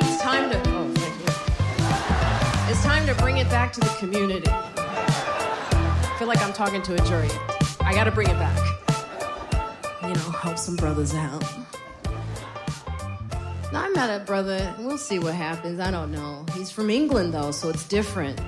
It's 0.00 0.22
time 0.22 0.50
to. 0.50 0.77
It's 2.78 2.86
time 2.86 3.06
to 3.08 3.14
bring 3.16 3.38
it 3.38 3.50
back 3.50 3.72
to 3.72 3.80
the 3.80 3.92
community. 3.98 4.48
I 4.48 6.14
feel 6.16 6.28
like 6.28 6.40
I'm 6.40 6.52
talking 6.52 6.80
to 6.82 6.94
a 6.94 7.04
jury. 7.08 7.28
I 7.80 7.92
gotta 7.92 8.12
bring 8.12 8.28
it 8.28 8.34
back. 8.34 8.56
You 10.02 10.14
know, 10.14 10.30
help 10.30 10.58
some 10.58 10.76
brothers 10.76 11.12
out. 11.12 11.42
Now, 13.72 13.82
I 13.82 13.90
met 13.96 14.22
a 14.22 14.24
brother. 14.24 14.72
We'll 14.78 14.96
see 14.96 15.18
what 15.18 15.34
happens. 15.34 15.80
I 15.80 15.90
don't 15.90 16.12
know. 16.12 16.46
He's 16.54 16.70
from 16.70 16.88
England, 16.88 17.34
though, 17.34 17.50
so 17.50 17.68
it's 17.68 17.82
different. 17.82 18.40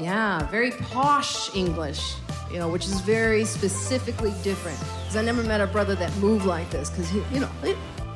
Yeah, 0.00 0.44
very 0.50 0.72
posh 0.72 1.54
English, 1.54 2.16
you 2.50 2.58
know, 2.58 2.66
which 2.66 2.86
is 2.86 3.00
very 3.02 3.44
specifically 3.44 4.34
different. 4.42 4.80
Because 4.80 5.14
I 5.14 5.22
never 5.22 5.44
met 5.44 5.60
a 5.60 5.68
brother 5.68 5.94
that 5.94 6.12
moved 6.16 6.44
like 6.44 6.68
this. 6.70 6.90
Because 6.90 7.08
he, 7.08 7.22
you 7.32 7.38
know, 7.38 7.50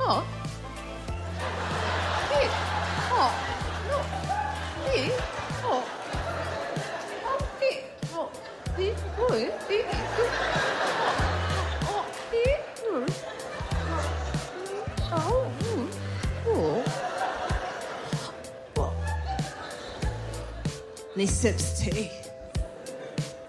oh, 0.00 0.26
and 21.18 21.28
he 21.28 21.34
sips 21.34 21.80
tea. 21.80 22.12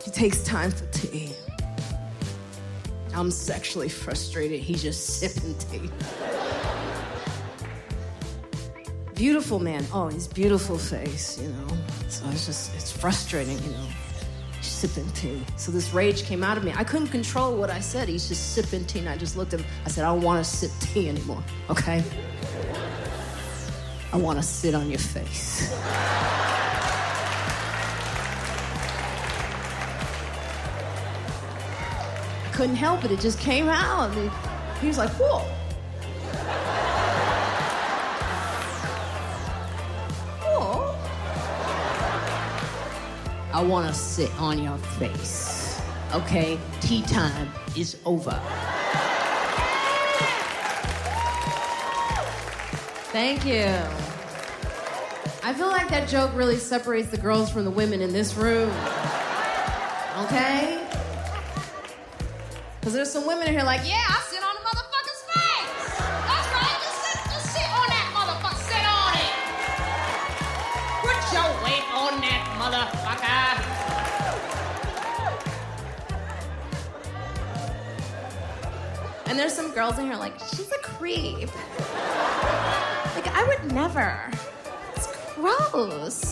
He 0.04 0.10
takes 0.10 0.44
time 0.44 0.72
for 0.72 0.88
tea. 0.88 1.30
I'm 3.14 3.30
sexually 3.30 3.90
frustrated. 3.90 4.60
He's 4.62 4.82
just 4.82 5.20
sipping 5.20 5.54
tea. 5.60 5.92
beautiful 9.14 9.60
man. 9.60 9.86
Oh, 9.94 10.08
his 10.08 10.28
beautiful 10.28 10.80
face, 10.80 11.40
you 11.40 11.50
know. 11.50 11.68
So 12.08 12.28
it's 12.30 12.48
just, 12.48 12.74
it's 12.74 12.92
frustrating, 12.92 13.60
you 13.60 13.70
know. 13.70 13.88
Sipping 14.62 15.12
tea. 15.12 15.40
So 15.56 15.72
this 15.72 15.94
rage 15.94 16.24
came 16.24 16.44
out 16.44 16.58
of 16.58 16.64
me. 16.64 16.74
I 16.76 16.84
couldn't 16.84 17.10
control 17.10 17.56
what 17.56 17.70
I 17.70 17.82
said. 17.82 18.10
He's 18.10 18.28
just 18.28 18.56
sipping 18.56 18.86
tea, 18.86 18.98
and 18.98 19.10
I 19.10 19.16
just 19.16 19.38
looked 19.38 19.54
at 19.54 19.60
him. 19.60 19.68
I 19.86 19.90
said, 19.90 20.06
I 20.06 20.08
don't 20.08 20.24
want 20.24 20.44
to 20.44 20.50
sip 20.50 20.72
tea 20.80 21.08
anymore, 21.08 21.44
okay? 21.70 22.04
I 24.12 24.18
want 24.18 24.40
to 24.40 24.44
sit 24.44 24.74
on 24.74 24.90
your 24.90 24.98
face. 24.98 25.72
Couldn't 32.60 32.76
help 32.76 33.06
it. 33.06 33.12
It 33.12 33.22
just 33.22 33.40
came 33.40 33.70
out. 33.70 34.14
And 34.18 34.30
he 34.82 34.88
was 34.88 34.98
like, 34.98 35.10
whoa. 35.12 35.40
Whoa. 40.44 40.94
I 43.54 43.64
want 43.64 43.88
to 43.88 43.94
sit 43.94 44.30
on 44.42 44.62
your 44.62 44.78
face. 44.78 45.82
Okay? 46.14 46.60
Tea 46.82 47.02
time 47.04 47.48
is 47.78 47.96
over. 48.04 48.38
Thank 53.14 53.46
you. 53.46 53.74
I 55.46 55.54
feel 55.54 55.70
like 55.70 55.88
that 55.92 56.10
joke 56.10 56.36
really 56.36 56.58
separates 56.58 57.08
the 57.08 57.18
girls 57.18 57.50
from 57.50 57.64
the 57.64 57.72
women 57.72 58.02
in 58.02 58.12
this 58.12 58.36
room. 58.36 58.70
Okay? 60.26 60.79
Because 62.90 62.98
there's 62.98 63.12
some 63.12 63.28
women 63.28 63.48
in 63.48 63.54
here 63.54 63.62
like, 63.62 63.88
yeah, 63.88 64.02
I 64.02 64.20
sit 64.32 64.42
on 64.42 64.56
the 64.56 64.62
motherfucker's 64.66 65.22
face. 65.30 65.94
That's 66.26 66.50
right. 66.58 66.74
Just 66.82 66.98
sit, 67.06 67.22
just 67.30 67.54
sit 67.54 67.70
on 67.70 67.86
that 67.86 68.10
motherfucker. 68.18 68.66
Sit 68.66 68.82
on 68.82 69.14
it. 69.14 69.30
Put 71.06 71.22
your 71.32 71.46
weight 71.64 71.86
on 71.94 72.18
that 72.26 72.50
motherfucker. 72.58 73.46
And 79.30 79.38
there's 79.38 79.54
some 79.54 79.72
girls 79.74 80.00
in 80.00 80.06
here 80.06 80.16
like, 80.16 80.40
she's 80.40 80.72
a 80.72 80.80
creep. 80.80 81.52
Like, 83.14 83.28
I 83.28 83.46
would 83.48 83.72
never. 83.72 84.32
It's 84.96 85.08
gross. 85.36 86.29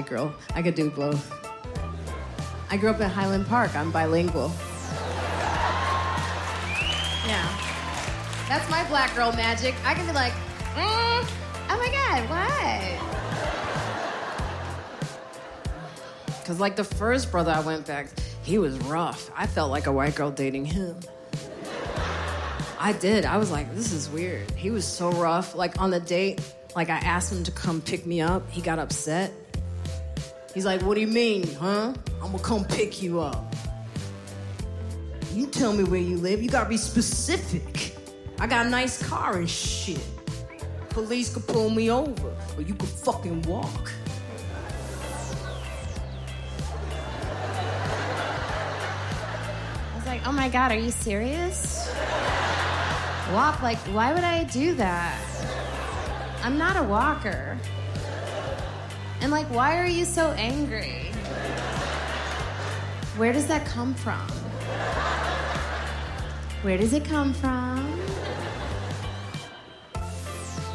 White 0.00 0.08
girl. 0.08 0.34
I 0.54 0.62
could 0.62 0.74
do 0.74 0.88
both. 0.90 1.30
I 2.70 2.76
grew 2.78 2.90
up 2.90 3.00
in 3.00 3.08
Highland 3.08 3.46
Park. 3.46 3.74
I'm 3.76 3.90
bilingual. 3.90 4.50
Yeah. 7.26 7.46
That's 8.48 8.68
my 8.70 8.86
black 8.88 9.14
girl 9.14 9.32
magic. 9.32 9.74
I 9.84 9.94
can 9.94 10.06
be 10.06 10.12
like, 10.12 10.32
mm, 10.74 11.30
oh 11.68 11.76
my 11.76 11.90
God, 11.92 12.30
what? 12.30 12.80
Because, 16.40 16.58
like, 16.58 16.76
the 16.76 16.84
first 16.84 17.30
brother 17.30 17.52
I 17.52 17.60
went 17.60 17.86
back, 17.86 18.08
he 18.42 18.56
was 18.58 18.78
rough. 18.78 19.30
I 19.36 19.46
felt 19.46 19.70
like 19.70 19.86
a 19.86 19.92
white 19.92 20.14
girl 20.14 20.30
dating 20.30 20.64
him. 20.64 20.96
I 22.78 22.94
did. 22.94 23.26
I 23.26 23.36
was 23.36 23.50
like, 23.50 23.74
this 23.74 23.92
is 23.92 24.08
weird. 24.08 24.50
He 24.52 24.70
was 24.70 24.86
so 24.86 25.10
rough. 25.10 25.54
Like, 25.54 25.78
on 25.78 25.90
the 25.90 26.00
date, 26.00 26.40
like, 26.74 26.88
I 26.88 26.96
asked 26.96 27.30
him 27.30 27.44
to 27.44 27.50
come 27.50 27.82
pick 27.82 28.06
me 28.06 28.22
up. 28.22 28.50
He 28.50 28.62
got 28.62 28.78
upset. 28.78 29.32
He's 30.54 30.66
like, 30.66 30.82
what 30.82 30.94
do 30.96 31.00
you 31.00 31.06
mean, 31.06 31.54
huh? 31.54 31.94
I'm 32.20 32.32
gonna 32.32 32.38
come 32.40 32.64
pick 32.64 33.00
you 33.00 33.20
up. 33.20 33.54
You 35.32 35.46
tell 35.46 35.72
me 35.72 35.84
where 35.84 36.00
you 36.00 36.16
live. 36.16 36.42
You 36.42 36.50
gotta 36.50 36.68
be 36.68 36.76
specific. 36.76 37.96
I 38.40 38.48
got 38.48 38.66
a 38.66 38.68
nice 38.68 39.00
car 39.06 39.36
and 39.36 39.48
shit. 39.48 40.00
Police 40.88 41.32
could 41.32 41.46
pull 41.46 41.70
me 41.70 41.90
over, 41.90 42.34
or 42.56 42.62
you 42.62 42.74
could 42.74 42.88
fucking 42.88 43.42
walk. 43.42 43.92
I 49.92 49.96
was 49.96 50.06
like, 50.06 50.26
oh 50.26 50.32
my 50.32 50.48
God, 50.48 50.72
are 50.72 50.78
you 50.78 50.90
serious? 50.90 51.88
Walk, 53.32 53.62
like, 53.62 53.78
why 53.94 54.12
would 54.12 54.24
I 54.24 54.42
do 54.44 54.74
that? 54.74 55.16
I'm 56.42 56.58
not 56.58 56.76
a 56.76 56.82
walker. 56.82 57.56
And 59.20 59.30
like, 59.30 59.46
why 59.46 59.78
are 59.78 59.86
you 59.86 60.04
so 60.04 60.30
angry? 60.32 61.12
Where 63.16 63.32
does 63.32 63.46
that 63.48 63.66
come 63.66 63.94
from? 63.94 64.26
Where 66.62 66.78
does 66.78 66.92
it 66.92 67.04
come 67.04 67.34
from? 67.34 68.00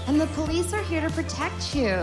And 0.07 0.21
the 0.21 0.27
police 0.27 0.73
are 0.73 0.83
here 0.83 1.01
to 1.01 1.09
protect 1.09 1.75
you. 1.75 1.95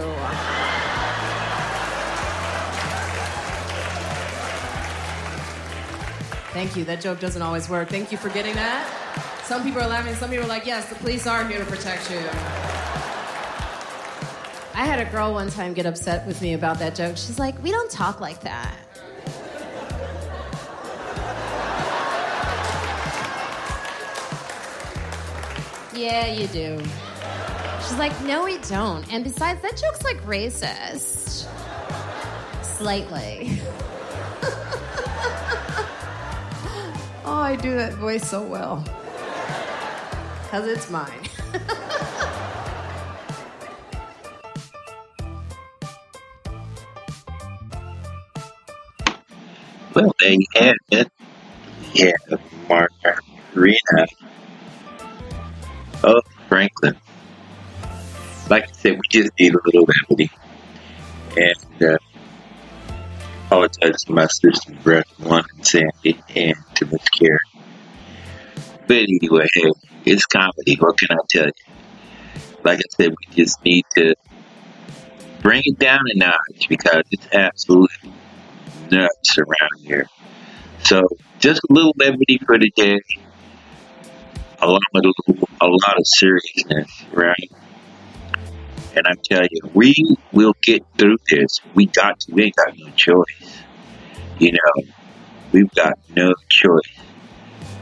Thank 6.52 6.76
you. 6.76 6.84
That 6.84 7.00
joke 7.00 7.18
doesn't 7.20 7.40
always 7.40 7.68
work. 7.68 7.88
Thank 7.88 8.12
you 8.12 8.18
for 8.18 8.28
getting 8.28 8.54
that. 8.54 9.02
Some 9.44 9.62
people 9.62 9.82
are 9.82 9.88
laughing, 9.88 10.14
some 10.14 10.30
people 10.30 10.44
are 10.44 10.48
like, 10.48 10.66
yes, 10.66 10.88
the 10.88 10.94
police 10.96 11.26
are 11.26 11.46
here 11.46 11.58
to 11.58 11.64
protect 11.66 12.10
you. 12.10 12.71
I 14.82 14.84
had 14.84 14.98
a 14.98 15.08
girl 15.12 15.32
one 15.32 15.48
time 15.48 15.74
get 15.74 15.86
upset 15.86 16.26
with 16.26 16.42
me 16.42 16.54
about 16.54 16.80
that 16.80 16.96
joke. 16.96 17.16
She's 17.16 17.38
like, 17.38 17.54
we 17.62 17.70
don't 17.70 17.88
talk 17.88 18.20
like 18.20 18.40
that. 18.40 18.76
Yeah, 25.94 26.26
you 26.26 26.48
do. 26.48 26.80
She's 27.86 27.96
like, 27.96 28.20
no, 28.24 28.44
we 28.44 28.58
don't. 28.58 29.08
And 29.12 29.22
besides, 29.22 29.62
that 29.62 29.76
joke's 29.76 30.02
like 30.02 30.20
racist. 30.22 31.46
Slightly. 32.64 33.60
Oh, 37.24 37.36
I 37.36 37.54
do 37.54 37.76
that 37.76 37.94
voice 37.94 38.28
so 38.28 38.42
well. 38.42 38.84
Because 40.42 40.66
it's 40.66 40.90
mine. 40.90 41.21
Have 50.54 50.74
it. 50.90 51.08
Yeah, 51.94 52.12
Margarita. 52.68 54.06
Oh, 56.04 56.20
Franklin. 56.48 56.96
Like 58.48 58.68
I 58.68 58.72
said, 58.72 58.92
we 58.92 59.00
just 59.08 59.30
need 59.38 59.54
a 59.54 59.58
little 59.64 59.86
remedy. 60.08 60.30
And 61.36 61.82
uh, 61.82 61.98
apologize 63.46 64.04
to 64.04 64.12
my 64.12 64.26
sister, 64.26 64.72
brother, 64.82 65.04
one 65.18 65.44
and 65.54 65.66
Sandy, 65.66 66.20
and 66.34 66.56
to 66.76 66.86
Miss 66.86 67.08
Karen. 67.10 67.38
But 68.86 68.96
anyway, 68.96 69.46
hey, 69.54 69.70
it's 70.04 70.26
comedy. 70.26 70.76
What 70.78 70.98
can 70.98 71.08
I 71.12 71.20
tell 71.28 71.46
you? 71.46 71.74
Like 72.64 72.78
I 72.78 72.82
said, 72.96 73.10
we 73.10 73.34
just 73.34 73.64
need 73.64 73.84
to 73.96 74.14
bring 75.40 75.62
it 75.64 75.78
down 75.78 76.00
a 76.14 76.18
notch 76.18 76.68
because 76.68 77.02
it's 77.10 77.28
absolutely 77.32 78.12
nuts 78.90 79.38
around 79.38 79.80
here. 79.80 80.06
So, 80.84 81.02
just 81.38 81.60
a 81.68 81.72
little 81.72 81.92
levity 81.96 82.38
for 82.44 82.58
the 82.58 82.70
day. 82.74 83.00
A 84.60 84.66
lot 84.66 84.80
of 84.94 85.14
a 85.60 85.66
lot 85.66 85.98
of 85.98 86.06
seriousness, 86.06 87.04
right? 87.12 87.50
And 88.94 89.06
I'm 89.06 89.16
telling 89.24 89.48
you, 89.50 89.70
we 89.74 89.94
will 90.32 90.54
get 90.62 90.84
through 90.98 91.16
this. 91.28 91.60
We 91.74 91.86
got 91.86 92.20
to. 92.20 92.32
We 92.32 92.44
ain't 92.44 92.56
got 92.56 92.76
no 92.78 92.90
choice. 92.90 93.62
You 94.38 94.52
know, 94.52 94.84
we've 95.52 95.70
got 95.72 95.98
no 96.14 96.34
choice 96.48 97.02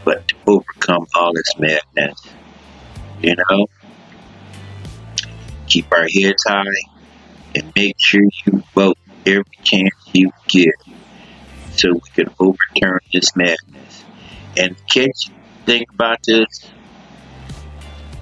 but 0.04 0.26
to 0.28 0.34
overcome 0.46 1.06
all 1.14 1.32
this 1.34 1.58
madness. 1.58 2.20
You 3.22 3.36
know, 3.36 3.66
keep 5.66 5.92
our 5.92 6.06
heads 6.08 6.42
high 6.46 6.64
and 7.54 7.72
make 7.76 7.96
sure 7.98 8.22
you 8.46 8.62
vote 8.74 8.98
every 9.26 9.44
chance 9.62 9.94
you 10.12 10.30
get 10.48 10.74
so 11.80 11.92
we 11.92 12.00
can 12.14 12.34
overturn 12.38 13.00
this 13.12 13.34
madness. 13.36 14.04
And 14.56 14.76
catch 14.86 15.30
thing 15.66 15.84
about 15.92 16.18
this 16.26 16.70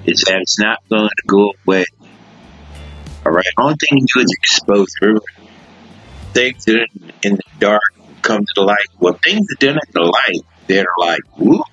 is 0.04 0.22
that 0.22 0.38
it's 0.40 0.59
not 0.59 0.78
going 0.88 1.09
to 1.09 1.22
go 1.26 1.52
away. 1.66 1.84
All 3.26 3.32
right. 3.32 3.46
Only 3.59 3.76
thing 3.88 3.98
you 3.98 4.06
do 4.14 4.20
is 4.20 4.36
expose 4.42 4.88
through 4.98 5.20
things 6.32 6.64
that 6.64 6.76
are 6.76 7.11
in 7.22 7.34
the 7.34 7.42
dark 7.59 7.82
come 8.22 8.40
to 8.40 8.52
the 8.54 8.62
light. 8.62 8.86
Well, 8.98 9.18
things 9.22 9.46
that 9.48 9.66
are 9.66 9.70
in 9.70 9.78
the 9.92 10.02
light 10.02 10.42
that 10.68 10.86
are 10.86 11.06
like, 11.06 11.20
whoop, 11.36 11.66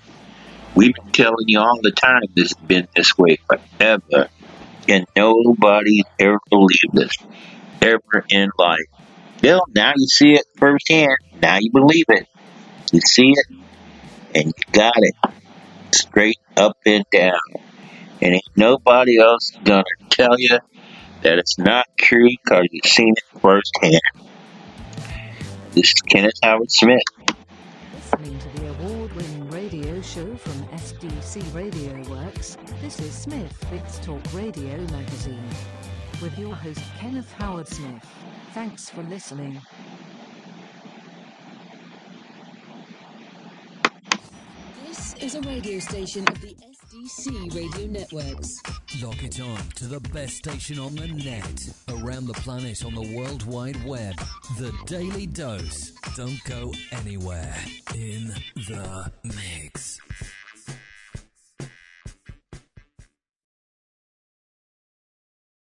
We've 0.75 0.93
been 0.93 1.11
telling 1.13 1.47
you 1.47 1.59
all 1.59 1.79
the 1.81 1.91
time 1.91 2.23
this 2.36 2.49
has 2.49 2.67
been 2.67 2.88
this 2.93 3.17
way 3.17 3.38
forever. 3.47 4.29
And 4.89 5.07
nobody 5.15 6.03
ever 6.19 6.39
believed 6.49 6.99
us. 6.99 7.15
Ever 7.81 8.25
in 8.29 8.49
life. 8.57 8.86
Well, 9.41 9.61
now 9.73 9.93
you 9.95 10.07
see 10.07 10.33
it 10.33 10.43
firsthand. 10.57 11.17
Now 11.41 11.57
you 11.59 11.71
believe 11.71 12.05
it. 12.09 12.27
You 12.91 13.01
see 13.01 13.31
it, 13.31 13.45
and 14.33 14.45
you 14.45 14.53
got 14.71 14.95
it. 14.97 15.15
Straight 15.93 16.39
up 16.57 16.77
and 16.86 17.05
down. 17.11 17.39
And 18.21 18.36
ain't 18.36 18.43
nobody 18.55 19.19
else 19.19 19.51
gonna 19.63 19.83
tell 20.09 20.39
you 20.39 20.59
that 21.21 21.38
it's 21.38 21.57
not 21.57 21.86
true 21.97 22.29
because 22.29 22.67
you've 22.71 22.86
seen 22.86 23.13
it 23.15 23.39
firsthand. 23.41 24.01
This 25.71 25.88
is 25.88 26.01
Kenneth 26.01 26.39
Howard 26.41 26.71
Smith. 26.71 27.01
Listening 27.93 28.39
to 28.39 28.59
the 28.59 28.69
award-winning 28.69 29.49
radio 29.49 30.01
show 30.01 30.36
from 30.36 30.63
SDC 30.69 31.53
Radio 31.53 32.09
Works, 32.09 32.57
this 32.81 32.99
is 32.99 33.13
Smith 33.13 33.51
Fitz 33.69 33.99
Talk 33.99 34.21
Radio 34.33 34.77
Magazine. 34.91 35.49
With 36.21 36.38
your 36.39 36.55
host 36.55 36.81
Kenneth 36.97 37.31
Howard 37.33 37.67
Smith. 37.67 38.05
Thanks 38.53 38.89
for 38.89 39.03
listening. 39.03 39.59
This 45.16 45.34
is 45.34 45.36
a 45.36 45.41
radio 45.47 45.80
station 45.80 46.28
of 46.28 46.41
the 46.41 46.53
SDC 46.55 47.55
Radio 47.55 47.88
Networks. 47.88 48.61
Lock 49.01 49.24
it 49.24 49.39
on 49.39 49.57
to 49.76 49.86
the 49.86 50.01
best 50.11 50.36
station 50.36 50.78
on 50.78 50.93
the 50.95 51.07
net, 51.07 51.70
around 51.89 52.28
the 52.28 52.34
planet 52.34 52.84
on 52.84 52.93
the 52.93 53.16
World 53.16 53.45
Wide 53.47 53.82
Web. 53.86 54.16
The 54.57 54.74
Daily 54.86 55.26
Dose. 55.26 55.93
Don't 56.18 56.43
go 56.43 56.74
anywhere. 56.91 57.55
In 57.93 58.34
the 58.55 59.11
mix. 59.24 60.01